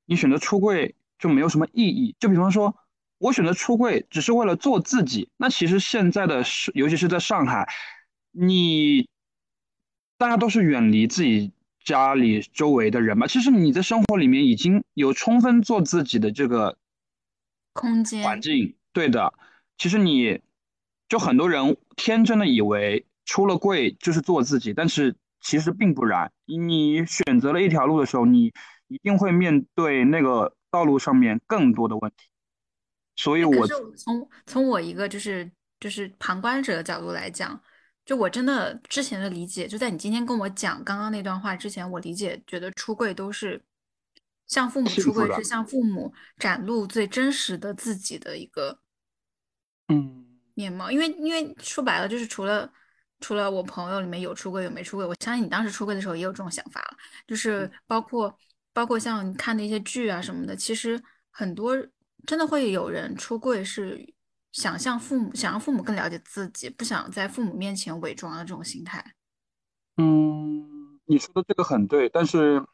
[0.07, 2.15] 你选择出柜就没有什么意义。
[2.21, 2.75] 就比方说，
[3.19, 7.69] 我选择出柜只是为了做自己，那其实现在的是，尤其是在上海，
[8.33, 9.09] 你
[10.17, 13.27] 大家都是远离自己家里周围的人吧。
[13.27, 16.77] 其实你在生活里面已经有充分做自己的这个
[17.81, 18.23] 空间。
[18.23, 19.33] 环境，对的。
[19.77, 20.41] 其实你
[21.09, 26.31] 就很多人天真的以为出了柜就是做自己，但是其实并不然。
[26.47, 28.53] 你选择了一条路的时候，你
[28.89, 32.27] 一定会面对那个道路上面更多的问题。
[33.17, 37.61] 所以我，是我从从我一个就是就是旁观者的角度来讲，
[38.05, 43.61] 就我真的之前的理解，就在你今天跟我讲刚刚那段话之前，我理解觉得出柜都是
[44.49, 48.81] 向父母出柜，是向父母展露最真实的自己的一个
[49.89, 50.91] 嗯，面貌。
[50.91, 52.69] 因为因为说白了，就是除了
[53.21, 58.37] 除了我朋友里面有出柜有没出柜，我相信你当时出柜的时候也有这种想法了，就是包括
[58.73, 61.77] 包括像你看的一些剧啊什么的，其实很多
[62.27, 64.15] 真的会有人出柜是
[64.53, 69.15] 想向父母想让父母更了解自己，不想在父母面前伪装的这种心态。
[69.99, 72.65] 嗯，你说的这个很对，但是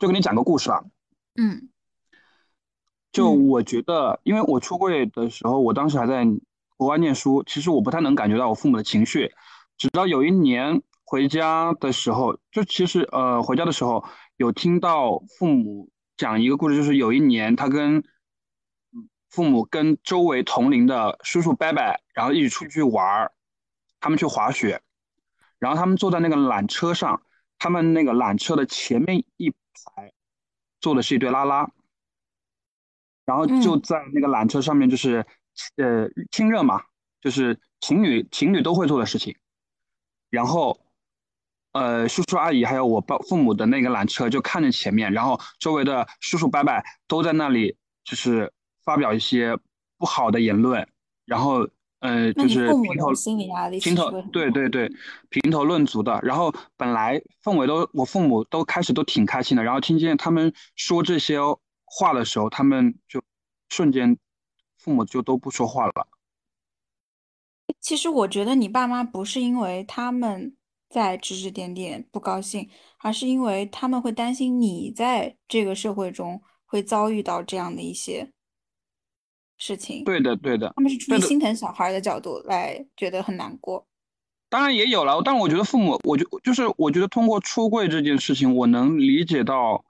[0.00, 0.82] 就给你讲个故事吧。
[1.36, 1.68] 嗯。
[3.12, 6.26] 就我觉得，因为我出柜的时候，我当时还在
[6.76, 9.32] 国外念书，其实我不太能感觉到我父母的情绪。
[9.76, 14.04] 直到有一年回家的时候，就其实呃回家的时候
[14.36, 18.02] 有听到父母讲一个故事，就是有一年他跟
[19.30, 21.82] 父母跟周围同龄的叔叔伯伯，
[22.14, 23.32] 然后一起出去玩儿，
[24.00, 24.80] 他们去滑雪，
[25.58, 27.22] 然后他们坐在那个缆车上，
[27.58, 30.12] 他们那个缆车的前面一排
[30.84, 31.66] 坐的是一对拉拉。
[33.24, 35.24] 然后就在那个缆车上面，就是
[35.76, 36.84] 呃亲热嘛，
[37.22, 39.34] 就是情侣情侣都会做的事情。
[40.28, 40.78] 然后
[41.72, 46.72] 呃叔叔阿姨还有我爸父母的那个缆车就看着前面，然后周围的叔叔伯伯
[47.08, 48.52] 都在那里就是
[48.84, 49.58] 发表一些
[49.96, 50.86] 不好的言论，
[51.24, 51.66] 然后
[52.04, 54.88] 呃就是评头心理压力评头对对对
[55.30, 56.20] 评头论足的。
[56.22, 61.38] 然后本来氛围都我父母都开始都挺开心的，然后听见他们说这些。
[61.86, 63.22] 话的时候，他们就
[63.68, 64.18] 瞬间，
[64.78, 66.08] 父母就都不说话了。
[67.80, 70.56] 其实我觉得你爸妈不是因为他们
[70.88, 78.28] 在指指点点不高兴，而是因为他们会担心你在这个社会中会遭遇到这样的一些
[79.64, 80.04] 事情。
[80.04, 83.86] 对的，对的，他们是出于心疼小孩的角度来觉得很难过。
[84.50, 89.84] 当然也有了，但我觉得父母，我就就是我觉得通过出柜这件事情，我能理解到。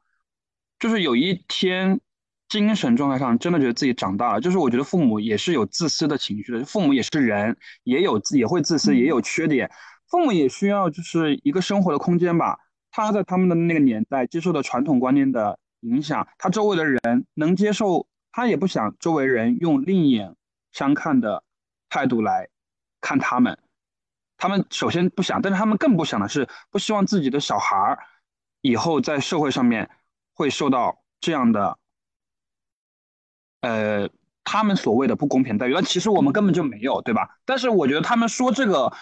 [0.80, 2.00] 就是有一天，
[2.48, 4.40] 精神状态上真的觉得自己长大了。
[4.40, 9.70] 就是我觉得父母也是有自私的情绪的，父母也是人，也有也会自私，也有缺点。
[10.10, 12.58] 父母也需要就是一个生活的空间吧。
[12.90, 17.00] 他在他们的那个年代接受的传统观念的影响，他周围的人
[17.34, 20.35] 能接受，他也不想周围人用另眼
[20.73, 21.44] 相看的
[21.88, 22.49] 态度来
[23.01, 23.57] 看他们。
[24.37, 27.99] 他们首先不想，但是他们更不想的是，不希望自己的小孩儿
[28.61, 29.88] 以后在社会上面。
[30.37, 31.79] 会受到这样的，
[33.61, 34.11] 呃，
[34.42, 37.38] 他们所谓的不公平待遇，那其实我们根本就没有，对吧？
[37.44, 38.92] 但是我觉得他们说这个，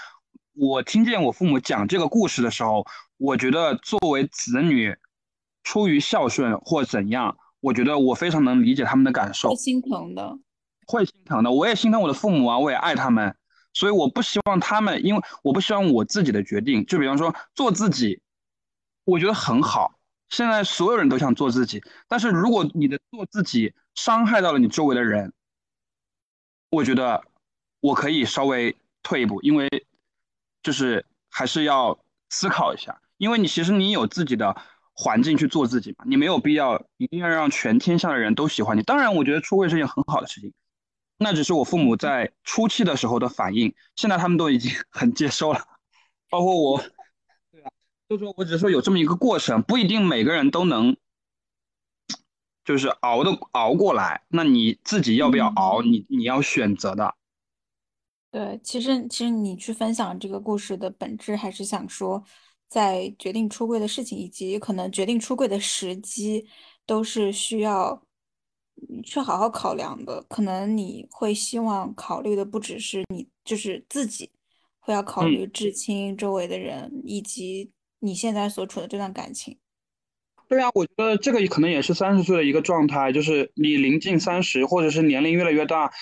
[0.53, 2.85] 我听见我父母讲这个故事的时候，
[3.17, 4.95] 我觉得作为子女，
[5.63, 10.39] 出于孝顺或怎样，我觉得我非常能理解他们的感受，会心疼的，
[10.87, 13.35] 会心疼的，我也心疼我的父母啊，我也爱他们，
[13.73, 18.21] 所以我不希望他们，因为我不希望我自己的决定，就比方说做自己，
[19.05, 19.95] 我觉得很好。
[20.29, 25.33] 现在所有人都想做自己，但是如果你的做自己伤害到了你周围的人，
[26.71, 27.23] 我觉得
[27.81, 29.69] 我可以稍微退一步，因为
[30.63, 31.99] 就是还是要
[32.31, 34.57] 思考一下，因为你其实你有自己的
[34.95, 38.83] 环境去做自己嘛，你没有必要一定要让全天下的人都喜欢你。
[38.83, 40.53] 当然，我觉得出柜是件很好的事情，
[41.19, 45.61] 那只是我父母在初期的时候的反应，现在他们都已经 很接受了，
[46.29, 46.83] 包括我。
[48.09, 50.95] 就说，我只是说有这么一个过程，不一定每个人都能，
[52.63, 54.23] 就是熬的熬过来。
[54.29, 55.81] 那你自己要不要熬？
[55.81, 57.15] 你你要选择的。
[58.31, 62.23] 对，其实其实你去分享这个故事的本质，还是想说，
[62.73, 66.47] 在决定出柜的事情以及可能决定出柜的时机，
[66.87, 68.03] 都是需要
[69.05, 70.25] 去好好考量的。
[70.29, 74.31] 可能你会希望考虑的不只是你，就是自己，
[74.81, 77.71] 会要考虑至亲、周围的人以及。
[78.05, 79.57] 你现在所处的这段感情，
[80.49, 85.93] 对啊，我觉得这个可能也是三十岁的一个状态，就是你临近三十，或者是年龄越来越大，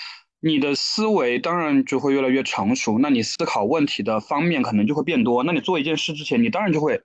[0.43, 5.43] 你的思维当然就会越来越成熟，那你思考问题的方面可能就会变多。
[5.43, 6.99] 那你做一件事之前，你当然就会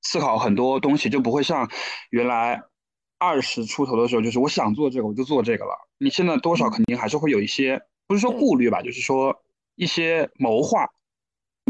[0.00, 1.70] 思考很多东西，就不会像
[2.08, 2.62] 原来
[3.18, 5.72] 二十出头的时候，就是我想做这个我就做这个了。
[5.98, 9.42] 你现在多少肯定还是会有一些，不是说顾虑吧，就是说
[9.76, 10.88] 一些谋划，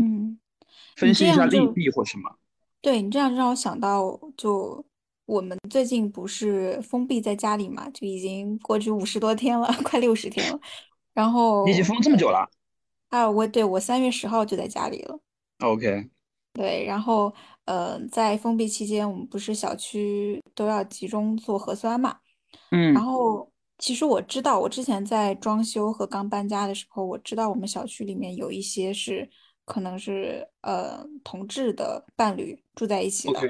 [0.01, 0.39] 嗯，
[0.95, 2.39] 分析一下利弊或什么。
[2.81, 4.87] 对你这样让我想到，就
[5.27, 10.61] 我们最近不是封闭在家里嘛，就已经过去五十多天了， 快六十天了。
[11.15, 12.49] 然后你已经封这么久了？
[13.09, 15.19] 啊，我对我三月十号就在家里了。
[15.59, 16.09] OK。
[16.53, 17.33] 对，然后
[17.65, 22.19] 呃，在封闭期间，我们不是小区都要集中做核酸嘛？
[22.71, 22.93] 嗯。
[22.93, 29.31] 然后其实我知道，我之前在装修和刚搬家的时候，我知道我们小区里面有一些是。
[29.67, 33.41] 可能是呃同志的伴侣住在一起的，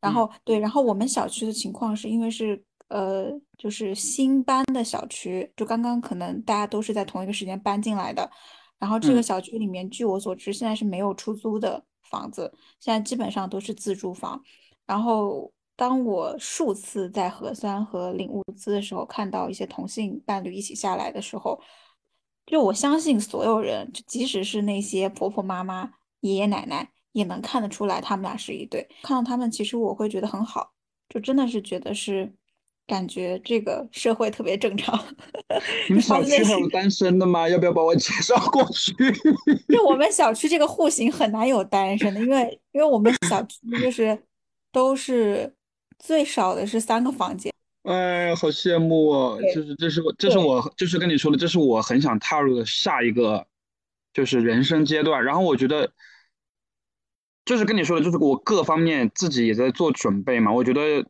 [0.00, 2.60] 然后对，然后我们小区的情况是因为是
[2.90, 8.30] 呃就是新搬的小区，就刚刚可能大家都是在同一个时间搬进来的，
[8.78, 14.40] 然后这个小区里面据我所知现在是没有出租的房子，现在基本上都是自住房。
[14.86, 21.58] 然后当我数次在核酸和领物资的时候，看到一些同性伴侣一起下来的时候。
[22.46, 25.88] 就我相信所有人，就即使是那些婆婆妈妈、
[26.22, 28.88] 爷爷奶奶，也能看得出来他们俩是一对。
[29.02, 30.72] 看到他们，其实我会觉得很好，
[31.08, 32.34] 就真的是觉得是
[32.90, 34.98] 感觉这个社会特别正常。
[35.88, 37.48] 你们小区还有单身的吗？
[37.48, 38.92] 要不要把我介绍过去？
[39.68, 44.20] 就我们小区这个户型很难有单身的，因为因为我们小区就是
[44.72, 45.54] 都是
[46.00, 47.52] 最少的是三个房间。
[47.84, 49.38] 哎，好羡慕哦！
[49.54, 53.46] 就是这是我，这是我，就是跟你说的，这是我很想踏入的下一个，
[54.12, 55.24] 就是人生阶段。
[55.24, 55.92] 然后我觉得，
[57.44, 60.52] 就是跟你说的，就是我各方面自己也在做准备嘛。
[60.52, 61.06] 我觉得。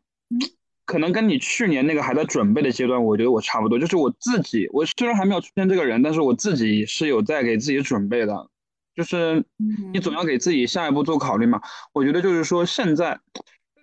[0.91, 3.79] 可能跟你去年那个还在准备的阶段，我觉得我差不多。
[3.79, 8.51] 就是我自己，我虽然还没有出现这个人，但是我自己是有在给自己准备的。
[8.97, 9.45] 就是
[9.93, 11.63] 你总要给自己下一步做考虑嘛。
[11.93, 13.17] 我觉得就是说，现在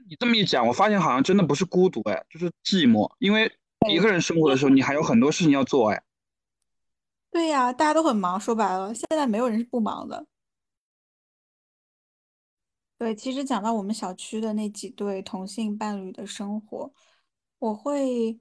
[0.10, 3.10] 你这么一讲，我发现好像真的不是孤独，哎，就是寂寞。
[3.20, 3.50] 因为
[3.90, 6.04] 一个人生活的时候，你还有很多事情要做，哎。
[7.32, 8.38] 对呀，大家都很忙。
[8.38, 10.26] 说白了，现在没有人是不忙的。
[12.98, 16.92] 对，其实讲到我们小区的那几对同性伴侣的生活，
[17.60, 18.40] 我会，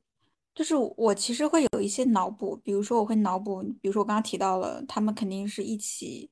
[0.55, 6.31] 就是我其实会有一些脑补，比如说我会脑补，比如说我刚刚提到了，他们肯定是一起，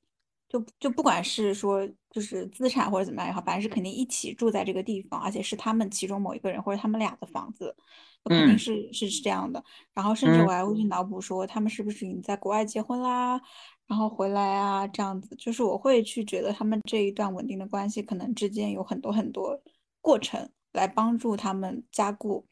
[0.48, 7.76] 就就不管是说就是资产或者怎么样也好，反正是肯定一起住在这个地方，而且是他们其中某一个人或者他们俩的房子，
[8.24, 9.62] 肯定是是是这样的。
[9.92, 13.38] 然后甚至我还会去脑补说，他们是不是已经在国外结婚啦？
[13.86, 19.60] 然后回来啊，这样子就是我会去觉得他们这一段稳定的关系，可能之间有很多很多
[20.00, 22.46] 过程来帮助他们加固。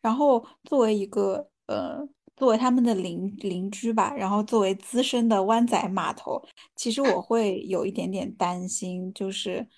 [0.00, 2.00] 然后作为一个呃，
[2.34, 6.42] 作为他们的邻邻居吧，然后作为资深的湾仔码头，
[6.74, 9.68] 其实我 会有一点点担心，就是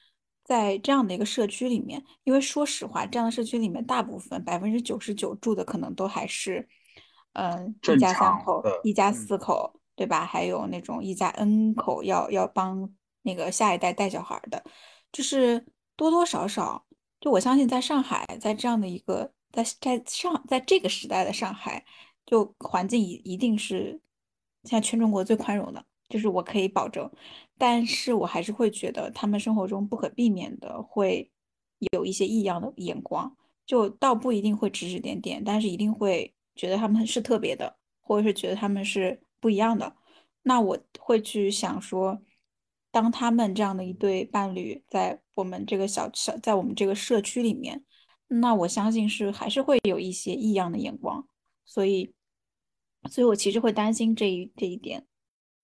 [0.44, 6.68] 在这样的一个社区里面，因为说实话，这样的社区里面，大部分百分之九十九住的可能都还是
[7.32, 9.80] 嗯一家三口，一家四口。
[10.02, 10.26] 对吧？
[10.26, 12.92] 还有那种一家 N 口要要帮
[13.22, 14.60] 那个下一代带小孩的，
[15.12, 16.84] 就是多多少少，
[17.20, 21.84] 就我相信在上海，在这样的一个在在上在这个时代的上海，
[22.26, 24.00] 就环境一一定是
[24.64, 27.08] 现在全中国最宽容的，就是我可以保证。
[27.56, 31.30] 但是我还是会觉得他们生活中不可避免的会
[31.92, 33.32] 有一些异样的眼光，
[33.64, 39.22] 就倒不一定会指指点点，但是一定会觉得他们是特别的，或者是觉得他们是。
[39.42, 39.96] 不一样的，
[40.42, 42.22] 那我会去想说，
[42.92, 47.84] 当他们这样的一对伴侣在我们这个小小在我们这个社区里面，
[48.28, 51.26] 那我相信是还是会有一些异样的眼光，
[51.64, 52.14] 所以，
[53.10, 55.04] 所以我其实会担心这一这一点，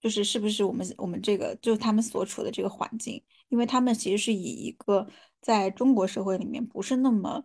[0.00, 5.06] 就是是不是我们我们这个就他们所处的这个环境，因为他们其实是以一个
[5.40, 7.44] 在中国社会里面不是那么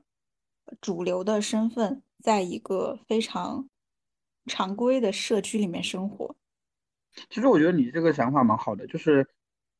[0.81, 3.69] 主流的身份，在一个非常。
[4.45, 6.35] 常规的社区里面生活，
[7.29, 9.27] 其实我觉得你这个想法蛮好的，就是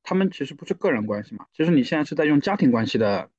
[0.03, 3.29] 他们其实不是个人关系嘛，其实你现在是在用家庭关系的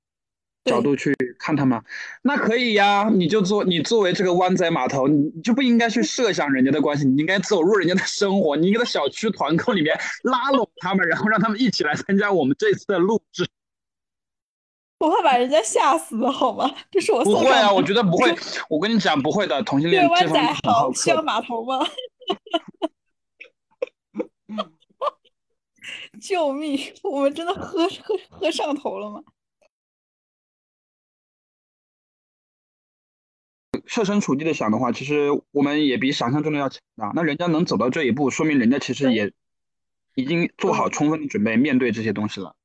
[0.64, 1.83] 角度去看他们，
[2.22, 13.47] 那可以呀，你就做你作为这个湾仔码头，你你就不应该去设想人家的关系，你应该走入人家的生活，你应该在小区团购里面拉拢他们，然后让他们一起来参加我们这次的录制。
[15.05, 16.70] 我怕把人家吓死，好吗？
[16.90, 18.34] 这是我不会啊，我觉得不会。
[18.68, 20.92] 我跟你讲，不会的，同性恋这方面好。
[20.92, 21.86] 需要码头吗？
[26.20, 26.78] 救命！
[27.02, 29.22] 我们真的喝喝喝上头了吗？
[33.86, 37.12] 设身处地的想的话，其实我们也比想象中的要强大。
[37.14, 39.32] 那人家能走到这一步，说明人家其实也
[40.14, 42.57] 已经做好充分的准备，面对这些东西了。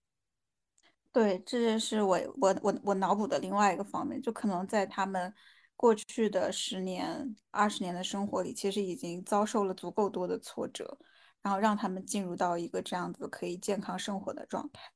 [1.12, 5.34] 对，这就是我我我我脑补的另外一个方面，就可能在他们
[5.76, 11.00] 过去的十年、二十年的生活里，其实已经遭受了足够多的挫折，
[11.42, 14.92] 然后让他们进入到一个这样子可以健康生活的状态。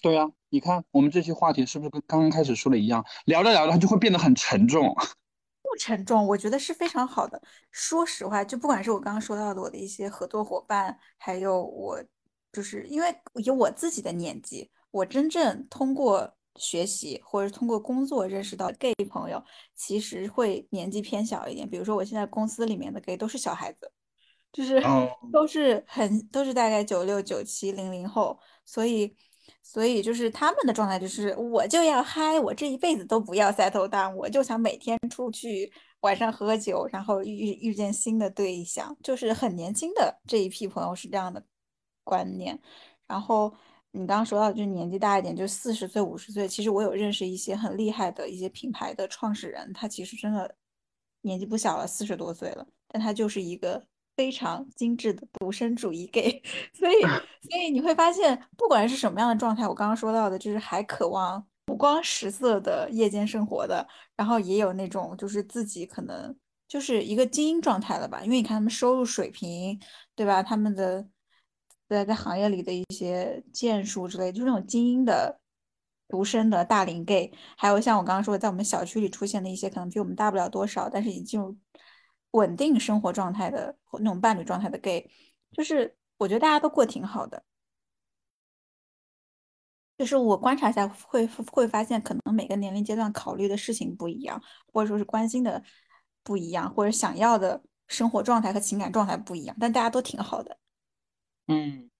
[0.00, 3.04] 对呀，你看我们这期话题是不是跟刚刚开始说的一样？
[3.24, 4.94] 聊着聊着，就会变得很沉重。
[5.62, 7.42] 不沉重，我觉得是非常好的。
[7.72, 12.00] 说实话，就不管是我刚刚说到的我的一些合作伙伴，还有我，
[12.52, 14.70] 就是因为以我自己的年纪。
[14.92, 19.42] 我真正通过学习或者通过工作认识到 gay 朋友，
[19.74, 21.68] 其实会年纪偏小一点。
[21.68, 23.90] 比如说，我现在公司里面的 gay 都是小孩子，
[24.52, 24.82] 就是
[25.32, 29.16] 都是很都是大概九六九七零零后，所以
[29.62, 41.42] 所以就是他们的状态就是我就要嗨，我这一辈子都不要 settle down，我就想每天出去晚上喝酒，然后遇遇见新的对象，就是很年轻的这一批朋友是这样的
[42.04, 42.60] 观念，
[43.06, 43.54] 然后。
[43.92, 46.48] 你刚刚说到，就是年纪大一点，就四十岁、五十岁。
[46.48, 50.54] 其实我有认识一些很厉害的一些品牌的创始人，他其实真的
[51.20, 53.86] 年纪不小了，四十多岁了，但他就是一个
[54.16, 56.42] 非常精致的独身主义 gay。
[56.72, 57.00] 所以，
[57.48, 61.46] 所以你会发现，不管是什么样的状态，我刚刚说到的，就是还渴望
[61.78, 63.86] 光十色的夜间生活的，
[64.16, 66.34] 然后也有那种就是自己可能
[66.66, 69.78] 就是一个精英状态了吧，因为你看他们收入水平，
[70.14, 70.42] 对吧？
[70.42, 71.06] 他们的
[71.92, 75.40] 在在行业里的一些建树之类，就是那种精英的
[76.08, 81.56] 独生的大龄 gay，还有像我刚刚说的，在我们小区里出现的一些可能比我们大不了多少，但是已经进入
[82.32, 85.10] 稳定生活状态的那种伴侣状态的 gay，
[85.52, 87.42] 就是我觉得大家都过挺好的。
[89.98, 95.62] 就是我观察一下，会会发现，可能每个年龄阶段考虑的事情不一样，或者说是关心的
[96.24, 100.58] 不一样，或者想要的生活状态和情感状态不一样，但大家都挺好的。
[101.48, 101.90] 嗯，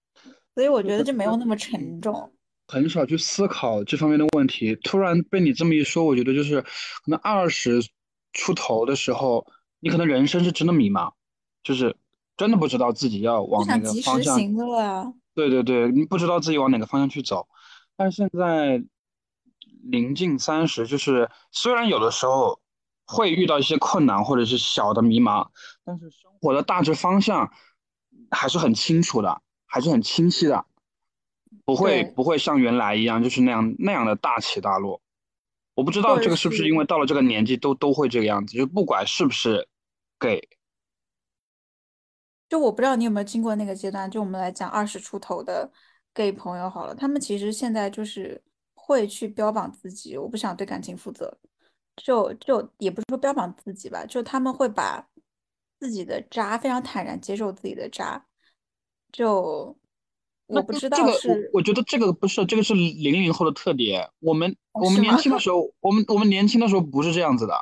[0.55, 2.31] 所以我觉得就没有那么沉重。
[2.67, 6.69] 很少去思考这方面的问题，突然被你这么一说，我觉得就是可
[7.07, 7.81] 能二十
[8.31, 9.45] 出头的时候，
[9.79, 11.11] 你可能人生是真的迷茫，
[11.61, 11.95] 就是
[12.37, 14.39] 真的不知道自己要往哪个方向。
[15.35, 17.47] 对对对，你不知道自己往哪个方向去走。
[17.95, 18.83] 但现在
[19.83, 22.59] 临近三十，就是虽然有的时候
[23.05, 25.49] 会遇到一些困难或者是小的迷茫，
[25.83, 27.51] 但是生活的大致方向
[28.33, 30.65] 还是很清楚的，还是很清晰的，
[31.65, 34.99] 不会不会像原来一样就是那样那样的大起大落。
[35.75, 39.67] 我不知道这个是不是因为到了这个年纪都都会这个样子，就不管是不是
[40.19, 40.41] gay，
[42.49, 45.71] 就我不知道你有没有经过那个阶段，就我们来讲二十出头的。
[46.15, 48.39] gay 朋友好了，他们其实现在就是
[48.75, 51.35] 会去标榜自己，我不想对感情负责，
[51.95, 55.03] 就就也不是说标榜自己吧，就他们会把
[55.83, 58.25] 自己的渣非常坦然接受自己的渣，
[59.11, 59.77] 就
[60.47, 67.53] 我不知道是，我觉得这个不是，这个是零零后的特点，我们我们年轻的时候，我们我们年轻的时候不是这样子的。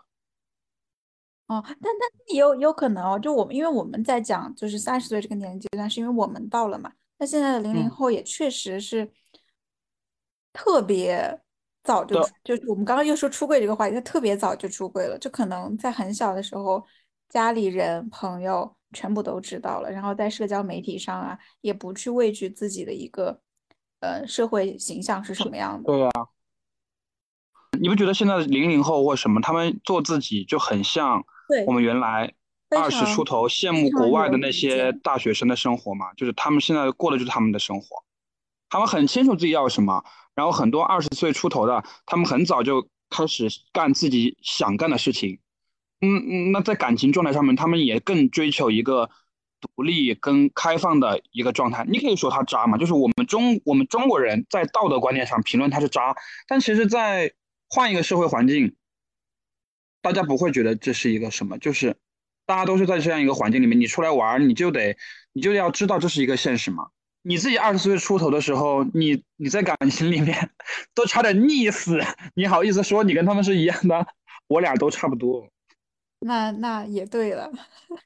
[1.47, 6.93] 哦，但但也有有可能哦，就我们因为我们在讲就是三十岁这个年龄阶段，是因为我们到了嘛。
[7.17, 9.11] 那现在的零零后也确实是
[10.53, 11.41] 特别
[11.83, 16.85] 早就就是我们刚刚又说出柜这个话题，他特别早就出柜了，就可能在很小的时候，
[17.31, 23.41] 家里人朋友全部都知道了，然后在社交媒体上啊，也不去畏惧自己的一个
[24.01, 25.91] 呃社会形象是什么样的。
[25.91, 26.11] 对啊，
[27.79, 31.23] 你不觉得现在的零零后或什么，他们做自己就很像
[31.65, 32.33] 我们原来？
[32.73, 38.05] 二十出头羡慕国外的那些大学生的生活嘛，就是他们现在过的就是他们的生活，
[38.69, 40.01] 他们很清楚自己要什么。
[40.35, 45.37] 然后很多二十岁出头的，他们很早就开始干自己想干的事情。
[46.01, 49.09] 嗯嗯，那在感情状态上面，他们也更追求一个
[49.59, 51.85] 独立跟开放的一个状态。
[51.87, 56.15] 你可以说他渣嘛，就是我们中我们中国人在道德观念上评论他是渣，
[56.47, 57.31] 但其实，在
[57.69, 58.75] 换一个社会环境，
[60.01, 61.95] 大家不会觉得这是一个什么，就是。
[62.47, 64.97] 大家都是在这样一个环境里面，你出来玩，你就得，
[65.31, 66.87] 你就要知道这是一个现实嘛。
[67.21, 70.49] 你自己二十岁出头的时候，你你在感情里面
[70.93, 72.01] 都差点溺死，
[72.33, 74.05] 你好意思说你跟他们是一样的？
[74.47, 75.49] 我俩都差不多。
[76.21, 77.51] 那那也对了。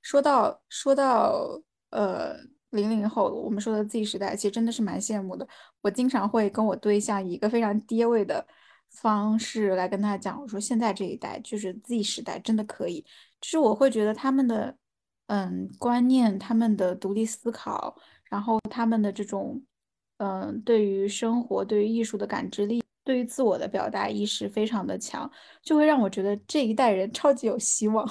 [0.01, 1.61] 说到说到
[1.91, 2.35] 呃
[2.71, 5.47] 零零后，我们说的 Z 时代，其实真的是蛮羡慕的。
[5.81, 8.45] 我经常会跟我对象以一个非常低位的
[8.89, 13.05] 方式来跟他讲，我说现在这一代就是 Z 时代，真的可以。
[13.41, 14.75] 就是我会觉得他们的，
[15.27, 19.61] 嗯，观念，他们的独立思考，然后他们的这种，
[20.17, 25.31] 嗯，对于生活、对于艺术的感知力，对于自我的表达意识非常的强，
[25.63, 28.05] 就会让我觉得这一代人超级有希望。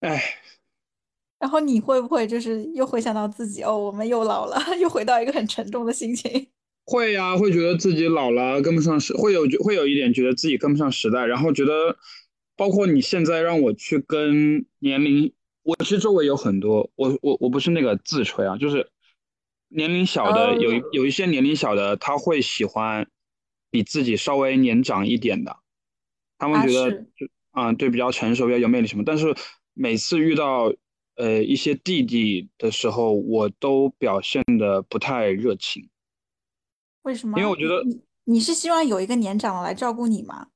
[0.00, 0.22] 哎，
[1.38, 6.48] 然后你会不会就是又回想到自己哦，我们又老了，又回到一个很沉重的心情？
[6.86, 11.98] 会呀，会觉得自己老了，跟不上时，会有会有一点觉得自己跟不上时代，然后觉得。
[12.56, 18.86] 包括你现在让我去跟年龄，我其实周围有很多，我我我不是那个自吹啊，就是
[19.70, 23.08] 年龄小的有一有一些年龄小的，他会喜欢
[23.70, 25.56] 比自己稍微年长一点的，
[26.38, 29.34] 他们觉得就啊对比较成熟比较有魅力什么，但是
[29.72, 30.72] 每次遇到
[31.16, 35.88] 呃一些弟弟的时候，我都表现的不太热情。
[37.02, 37.38] 为什么？
[37.38, 37.82] 因为我觉得
[38.24, 40.48] 你是希望有一个年长的来照顾你吗？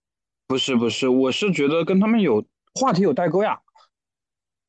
[0.46, 2.44] 不是不是，我是觉得跟他们有
[2.74, 3.58] 话题有代沟呀，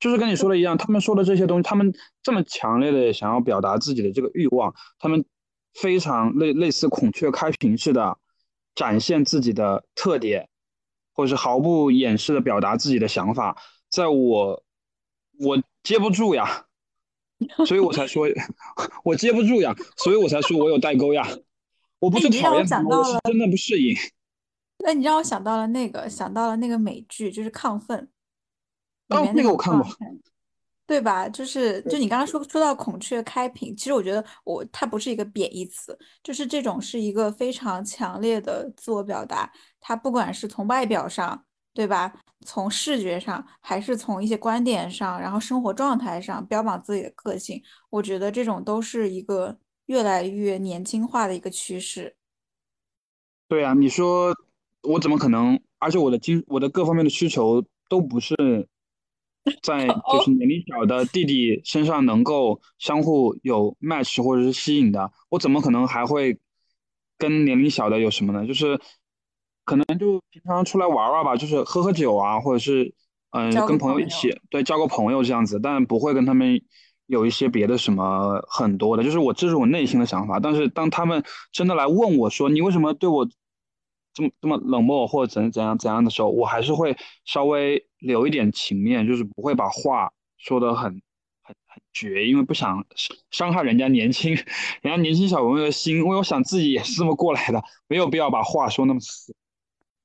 [0.05, 1.91] 就是跟你说的一样，他们说的这些东西，他们
[2.21, 5.25] 这么强烈的想要表达自己的这个欲望，他们
[5.73, 8.15] 非常类类似孔雀开屏似的
[8.75, 10.47] 展现自己的特点，
[11.11, 13.57] 或者是毫不掩饰的表达自己的想法，
[13.89, 14.63] 在我
[15.39, 16.67] 我接不住呀，
[17.65, 18.27] 所以我才说，
[19.03, 21.27] 我接不住呀，所以我才说我有代沟呀，
[21.97, 23.95] 我不是讨厌我是真的不适应。
[24.83, 27.99] 那你让我想到了那个，想到了那个美剧，就是《亢奋》。
[29.09, 29.87] 哦，那个我看过。
[30.87, 31.27] 对吧？
[31.27, 39.51] 就是就你刚刚说说到孔雀开屏，其实我觉得我它不是一个贬义词，就是这种是一个非常强烈的自我表达。
[39.81, 41.43] 它不管是从外表上，
[41.73, 42.13] 对吧？
[42.45, 52.15] 从视觉上，还是从一些观点上，然后生活状态上标榜自己的个性，我觉得这种都是一个越来越年轻化的一个趋势。
[53.47, 54.35] 对啊，你说
[54.83, 55.59] 我怎么可能？
[55.79, 58.35] 而且我的经，我的各方面的需求都不是
[59.61, 66.37] 在 就是年龄小的弟弟身上能够相互有 match 或者是吸引的，我怎么可能还会
[67.17, 68.45] 跟年龄小的有什么呢？
[68.45, 68.79] 就是
[69.63, 72.93] 可能就平常出来玩玩吧，就是喝喝酒啊，或者是
[73.31, 76.61] 嗯跟朋友一起对交个朋友这样子，但不会跟他们
[77.07, 80.39] 有一些别的什么很多的，就是我这是我内心的想法。
[80.39, 83.27] 但是当他们真的来问我说你为什么对我？
[84.15, 90.89] 这么这么冷漠或者怎怎样怎样的时候，我还是会稍微留一点情面，就是不会把话说的很
[91.43, 92.83] 很很绝，因为不想
[93.29, 94.45] 伤害人家年轻人
[94.83, 99.35] 家年轻小朋友的心，因为我想自己也是这么过来的，没有必要把话说那么死。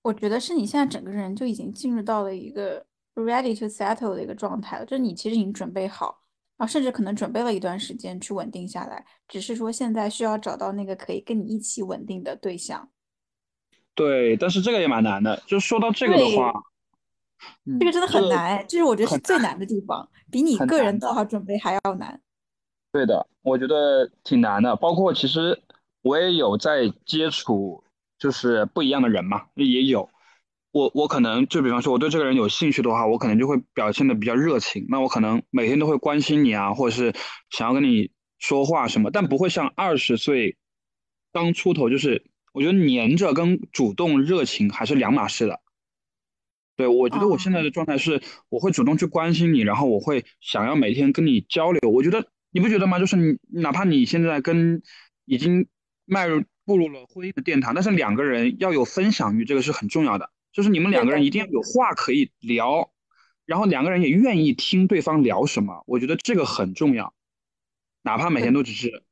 [0.03, 2.85] 我觉得是你现在整个人就已经进入到了一个
[3.15, 6.23] ready to settle 的一个状态了，就是你其实已经准备好，
[6.57, 12.91] 然后甚至可能准备了一段时间去稳定下来，只是说现在需要找到那个可以跟你一起稳定的对象。
[13.95, 15.43] 对，但是这个也蛮难的。
[15.47, 16.53] 就说到这个的话，
[17.78, 22.18] 这个真的很难，这是我觉得是最难的地方，比你个人做好准备还要难。
[22.93, 24.74] 对的，我觉得挺难的。
[24.76, 25.61] 包括其实
[26.01, 27.84] 我也有在接触，
[28.18, 30.09] 就是不一样的人嘛，也有。
[30.72, 34.86] 我我可能就比方说，我对这个人有兴趣的话，我可能就会表现的比较热情。
[34.88, 37.12] 那我可能每天都会关心你啊，或者是
[37.51, 40.57] 想要跟你说话什么，但不会像二十岁
[41.32, 42.24] 刚出头就是。
[42.53, 45.61] 我觉得黏着跟主动热情还是两码事的。
[46.77, 51.91] 对我觉得我现在的状态是，我会主动去关心你，然后我会想要每天跟你交流。
[51.91, 52.99] 我觉得你不觉得吗？
[52.99, 54.83] 就是你哪怕你现在跟
[55.27, 55.69] 已经
[56.07, 60.31] 迈入步入了婚姻的殿堂，但是两个人要有分享欲，这个是很重要的。
[60.53, 62.91] 就是你们两个人一定要有话可以聊，
[63.45, 65.85] 然后两个人也愿意听对方聊什么。
[65.87, 67.13] 我觉得这个很重要，
[68.03, 69.05] 哪怕每天都只是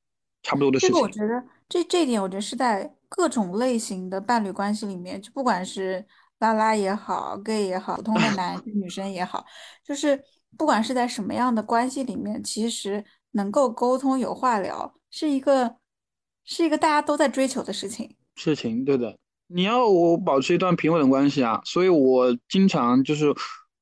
[0.42, 0.94] 差不多的事情。
[0.94, 2.94] 这个我觉得这这一点，我觉得是在。
[3.08, 6.06] 各种类型的伴侣关系里面，就不管是
[6.38, 9.44] 拉拉也好，gay 也好，普通的男生女生也好，
[9.82, 10.22] 就是
[10.56, 15.76] 不管是在什么样的关系里面，其实能够沟通有话聊，是一个
[16.44, 18.14] 是一个大家都在追求的事情。
[18.36, 23.34] 事情对的，你要我保持一段平稳的关系啊，所以我经常就是，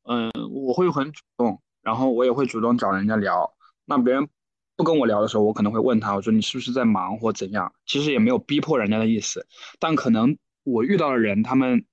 [0.09, 3.55] 嗯，我会很主动，然后我也会主动找人家聊，
[3.85, 4.29] 那别人。
[4.77, 7.73] 不跟我聊的时候，我可能会问他，我说你是不是在忙或怎样？
[7.87, 9.47] 其实也没有逼迫人家的意思，
[9.79, 11.87] 但可能我遇到的人，他们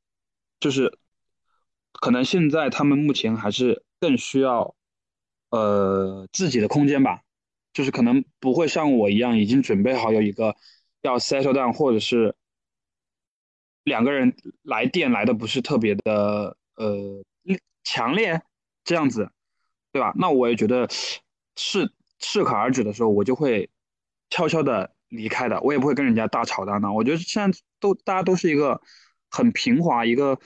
[0.59, 0.97] 就是
[1.93, 4.75] 可能现在他们目前还是更需要
[5.49, 7.21] 呃自己的空间吧，
[7.71, 10.57] 就是可能不会像我一样已经准备好有一个
[11.03, 12.35] 要 settle down，或者是
[13.85, 17.23] 两个人来电来的不是特别的呃
[17.85, 18.41] 强烈
[18.83, 19.31] 这样子，
[19.93, 20.11] 对吧？
[20.17, 20.89] 那我也觉得
[21.55, 21.89] 是。
[22.23, 23.69] 适可而止的时候，我就会
[24.29, 26.93] 悄悄的离开的，我也不会跟人家大吵大闹。
[26.93, 28.81] 我觉得现在都大家都是一个
[29.29, 30.39] 很平滑，一个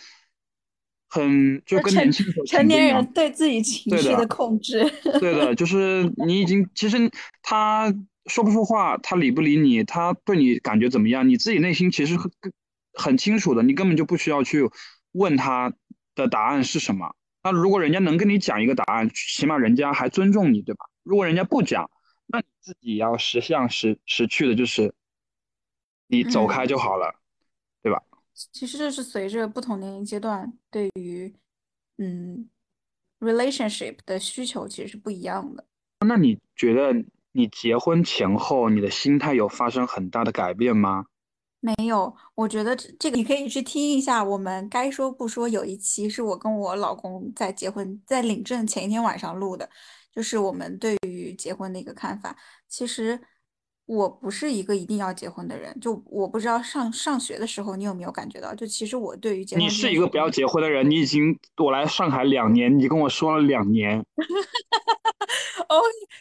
[1.07, 4.83] 很就跟年轻时候成年人对自己情绪的控制。
[5.19, 6.97] 对的， 就是你已经其实
[7.43, 7.93] 他
[8.25, 12.31] 说不说话，他理不理你，他对你感觉怎么样，你自己内心其实很
[12.93, 14.69] 很清楚的，你根本就不需要去
[15.11, 15.71] 问他
[16.15, 17.13] 的答案是什么。
[17.43, 20.85] 那如果人家能跟你讲一个答案，起码人家还尊重你，对吧？
[21.07, 21.89] 如果人家不讲，
[22.25, 24.93] 那你自己要识相识识趣的就是
[26.07, 27.15] 你走开就好了，
[27.81, 28.03] 对吧？
[28.51, 31.33] 其实这是随着不同年龄阶段对于
[31.97, 32.49] 嗯
[33.19, 35.65] relationship 的需求其实是不一样的。
[36.05, 36.93] 那你觉得
[37.31, 41.05] 你结婚前后你的心态有发生很大的改变吗？
[41.59, 44.23] 没有，我觉得这个你可以去听一下。
[44.23, 49.67] 我们该说不说有一期是我跟我老公在结婚在领证前一天晚上录的，
[50.17, 52.35] 就是我们对于结婚的一个看法。
[52.67, 53.19] 其实
[53.85, 64.03] 我不是一个一定要结婚的人，就我不知道上上学的时候你有没有感觉到，就其实我对于结婚，你是一个不要结婚的人，你已经我来上海两年，你跟我说了两年。
[65.69, 65.79] 哦，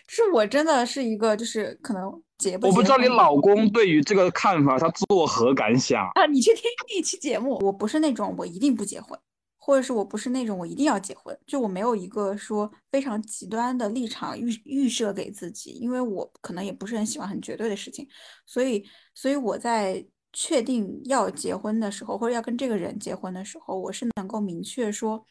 [0.09, 2.67] 是我真的是一个，就是可能结不。
[2.67, 6.27] 我不知道你老公对于这个看法，他作何感想啊？
[6.27, 9.19] 你去听一期节目，我不是那种我一定不结婚，
[9.67, 18.07] 或者是我不是那种我一定要结婚，就我没有一个说非常极端的立场预预设给自己，因为我可能也不是很喜欢很绝对的事情，
[18.47, 25.27] 所以，所以我在确定要结婚的时候，或者要跟这个人结婚的时候，我是能够明确说，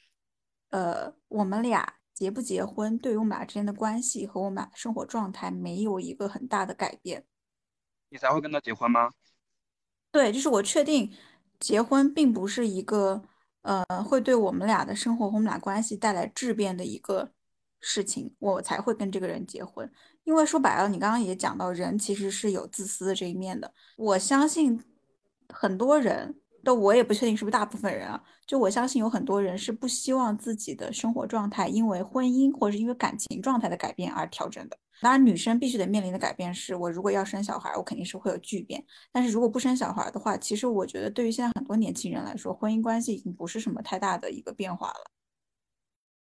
[0.71, 1.95] 呃，我们俩。
[2.15, 7.25] 结不结婚对于我们俩之间的关系和我们俩的生活状态没有一个很大的改变。
[8.07, 9.09] 你才会跟他结婚吗？
[10.13, 11.11] 对，就是我确定
[11.59, 13.21] 结婚并不是一个
[13.65, 17.31] 呃会对我们俩的生活我们俩关系带来质变的一个
[17.81, 19.91] 事情，我才会跟这个人结婚。
[20.23, 23.71] 因为说白了，你刚刚也讲到，人其实是有自私的这一面的。
[23.97, 24.83] 我相信
[25.49, 34.77] 很多人都，我也不确定是不是大部分人啊，就我相信有很多人是不希望自己的生活状态因为婚姻或者是因为感情状态的改变而调整的。
[35.05, 38.83] 当然，女生必须得面临的改变是，我如果要生小孩，我肯定是会有巨变。
[39.11, 45.11] 但是如果不生小孩的话，其实我觉得对于现在很多年轻人来说，婚姻关系已经不是什么太大的一个变化了。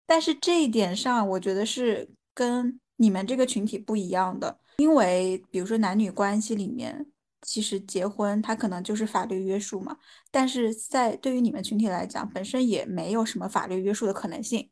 [0.05, 7.07] 但是这一点上，我觉得是跟你们这个群体不一样的，因为比如说男女关系里面，
[7.41, 9.97] 其实结婚它可能就是法律约束嘛，
[10.31, 14.69] 但是在对于你们群体来讲，本身也没有什么法律约束的可能性，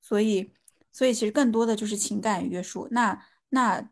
[0.00, 0.50] 所以。
[0.96, 3.20] 所以其实更多的就是情感约束，那
[3.54, 3.88] 那